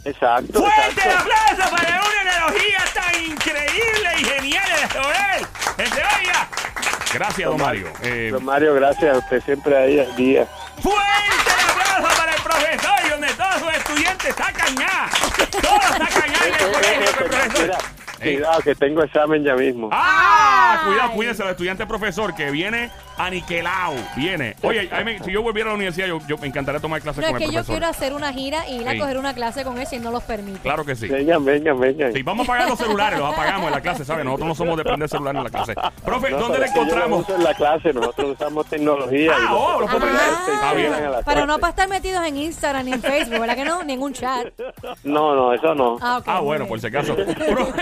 Exacto. 0.06 0.60
¡Fuerte 0.60 1.02
exacto. 1.02 1.20
aplauso 1.20 1.76
para 1.76 2.02
una 2.02 2.22
analogía 2.22 2.80
tan 2.94 3.24
increíble 3.24 4.10
y 4.20 4.24
genial 4.24 4.66
de 4.66 5.00
Joel! 5.00 5.46
¡Gente 5.78 6.02
oiga! 6.20 6.48
Gracias, 7.14 7.50
don 7.50 7.60
Mario. 7.60 7.88
Eh, 8.04 8.30
Don 8.32 8.46
Mario, 8.46 8.74
gracias 8.76 9.16
a 9.16 9.20
usted 9.20 9.44
siempre 9.44 9.76
ahí 9.76 10.00
al 10.00 10.16
día. 10.16 10.48
¡Fuerte 10.82 11.52
aplauso 11.70 12.18
para 12.18 12.34
el 12.34 12.42
profesor 12.42 12.94
y 13.06 13.10
donde 13.10 13.34
todos 13.34 13.56
sus 13.60 13.74
estudiantes 13.74 14.36
sacan 14.36 14.76
ya! 14.78 15.10
¡Todos 15.52 15.84
sacan 15.84 16.32
ya 16.32 16.48
en 16.48 16.54
el 16.54 16.72
colegio 16.72 17.10
el 17.10 17.30
profesor! 17.30 17.62
Mira. 17.62 17.78
Cuidado 18.22 18.62
que 18.62 18.76
tengo 18.76 19.04
examen 19.04 19.44
ya 19.44 19.56
mismo. 19.56 19.90
¡Ah! 19.92 20.82
Cuidado, 20.86 21.12
cuídense, 21.12 21.44
el 21.44 21.50
estudiante 21.50 21.86
profesor 21.86 22.34
que 22.34 22.50
viene 22.52 22.90
aniquilado. 23.26 23.96
Viene. 24.16 24.56
Oye, 24.62 24.90
a 24.92 24.98
mí 25.00 25.04
me- 25.06 25.20
si 25.24 25.32
yo 25.32 25.42
volviera 25.42 25.70
a 25.70 25.72
la 25.72 25.76
universidad, 25.76 26.08
yo, 26.08 26.20
yo 26.28 26.38
me 26.38 26.48
encantaría 26.48 26.80
tomar 26.82 27.02
clases 27.02 27.22
No, 27.22 27.28
es 27.28 27.34
con 27.34 27.42
el 27.42 27.48
que 27.48 27.54
yo 27.54 27.60
profesor. 27.64 27.74
quiero 27.76 27.88
hacer 27.88 28.14
una 28.14 28.34
gira 28.34 28.68
y 28.68 28.82
ir 28.82 28.88
a 28.88 28.92
Sí. 28.94 29.00
coger 29.00 29.18
una 29.18 29.34
clase 29.34 29.64
con 29.64 29.78
él 29.78 29.88
si 29.88 29.96
él 29.98 30.04
no 30.04 30.12
los 30.12 30.24
permite. 30.24 30.60
Claro 30.60 30.84
que 30.86 30.96
sí. 30.96 31.08
Vengan, 31.08 31.44
vengan, 31.46 31.80
vengan. 31.80 32.14
Sí, 32.14 32.24
vamos 32.24 32.48
a 32.48 32.52
apagar 32.52 32.70
los 32.70 32.80
celulares, 32.80 33.20
los 33.20 33.34
apagamos 33.34 33.68
en 33.68 33.72
la 33.74 33.82
clase, 33.82 34.06
¿sabes? 34.06 34.26
Nosotros 34.26 34.48
no 34.48 34.56
somos 34.56 34.78
de 34.78 34.84
prender 34.84 35.10
celular 35.10 35.36
en 35.36 35.44
la 35.44 35.50
clase. 35.50 35.74
Profe, 36.06 36.30
No, 36.32 36.38
¿dónde 36.40 36.58
pero 36.58 36.60
le 36.60 36.66
es 36.66 36.72
que 36.72 36.80
yo 36.80 36.84
lo 36.86 36.92
encontramos? 36.92 37.22
uso 37.22 37.36
en 37.36 37.44
la 37.44 37.54
clase, 37.54 37.94
nosotros 37.94 38.32
usamos 38.32 38.66
tecnología. 38.68 39.32
Ah, 39.36 39.40
los 39.40 39.52
oh, 39.52 39.72
lo 39.82 39.86
puedo 39.88 40.00
profesores 40.00 40.22
prender. 40.22 40.46
se 40.46 40.54
Está 40.54 40.74
bien. 40.74 40.92
Pero 41.26 41.46
no 41.46 41.60
para 41.60 41.70
estar 41.72 41.88
metidos 41.90 42.26
en 42.26 42.38
Instagram 42.38 42.86
ni 42.86 42.94
en 42.94 43.02
Facebook, 43.02 43.40
¿verdad 43.40 43.56
que 43.56 43.66
no? 43.66 43.84
Ni 43.84 43.94
en 43.94 44.02
un 44.02 44.14
chat. 44.14 44.48
No, 45.04 45.36
no, 45.36 45.54
eso 45.54 45.74
no. 45.76 45.98
Ah, 46.02 46.18
ok, 46.18 46.24
Ah, 46.28 46.36
muy 46.38 46.46
bueno, 46.46 46.66
bien. 46.66 46.70
por 46.70 46.80
si 46.82 46.88
acaso. 46.88 47.16
Pro- 47.16 47.74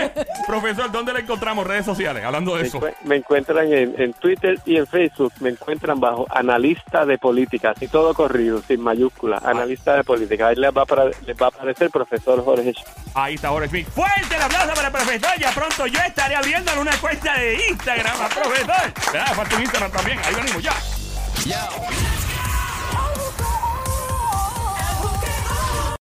profesor, 0.46 0.90
¿dónde 0.92 1.12
le 1.12 1.20
encontramos 1.20 1.66
redes 1.66 1.84
sociales? 1.84 2.24
Hablando 2.24 2.54
de 2.56 2.62
Me 2.62 2.68
eso. 2.68 2.80
encue- 2.80 2.94
me 3.04 3.16
encuentran 3.16 3.72
en, 3.72 3.94
en 4.00 4.12
Twitter 4.14 4.58
y 4.64 4.76
en 4.76 4.86
Facebook. 4.86 5.29
Me 5.40 5.50
encuentran 5.50 6.00
bajo 6.00 6.26
analista 6.30 7.06
de 7.06 7.18
política, 7.18 7.70
así 7.70 7.88
todo 7.88 8.12
corrido, 8.14 8.60
sin 8.66 8.80
mayúscula. 8.80 9.40
Analista 9.44 9.94
de 9.96 10.04
política. 10.04 10.48
Ahí 10.48 10.56
les 10.56 10.70
va, 10.76 10.82
a 10.82 10.86
para- 10.86 11.04
les 11.26 11.36
va 11.40 11.46
a 11.46 11.48
aparecer 11.48 11.90
profesor 11.90 12.44
Jorge. 12.44 12.74
Ahí 13.14 13.34
está 13.34 13.48
Jorge 13.50 13.68
Smith. 13.68 13.88
Fuerte 13.88 14.36
el 14.36 14.42
aplauso 14.42 14.74
para 14.74 14.88
el 14.88 14.92
profesor. 14.92 15.30
Ya 15.38 15.50
pronto 15.52 15.86
yo 15.86 16.00
estaré 16.00 16.34
abriéndole 16.34 16.80
una 16.80 16.96
cuenta 16.98 17.36
de 17.38 17.68
Instagram 17.70 18.20
al 18.20 18.28
profesor. 18.30 18.66
¿Verdad? 19.12 19.34
Falta 19.34 19.56
un 19.56 19.62
Instagram 19.62 19.90
también. 19.92 20.18
Ahí 20.24 20.34
venimos 20.34 20.62
ya. 20.62 20.74
Yo. 21.46 22.29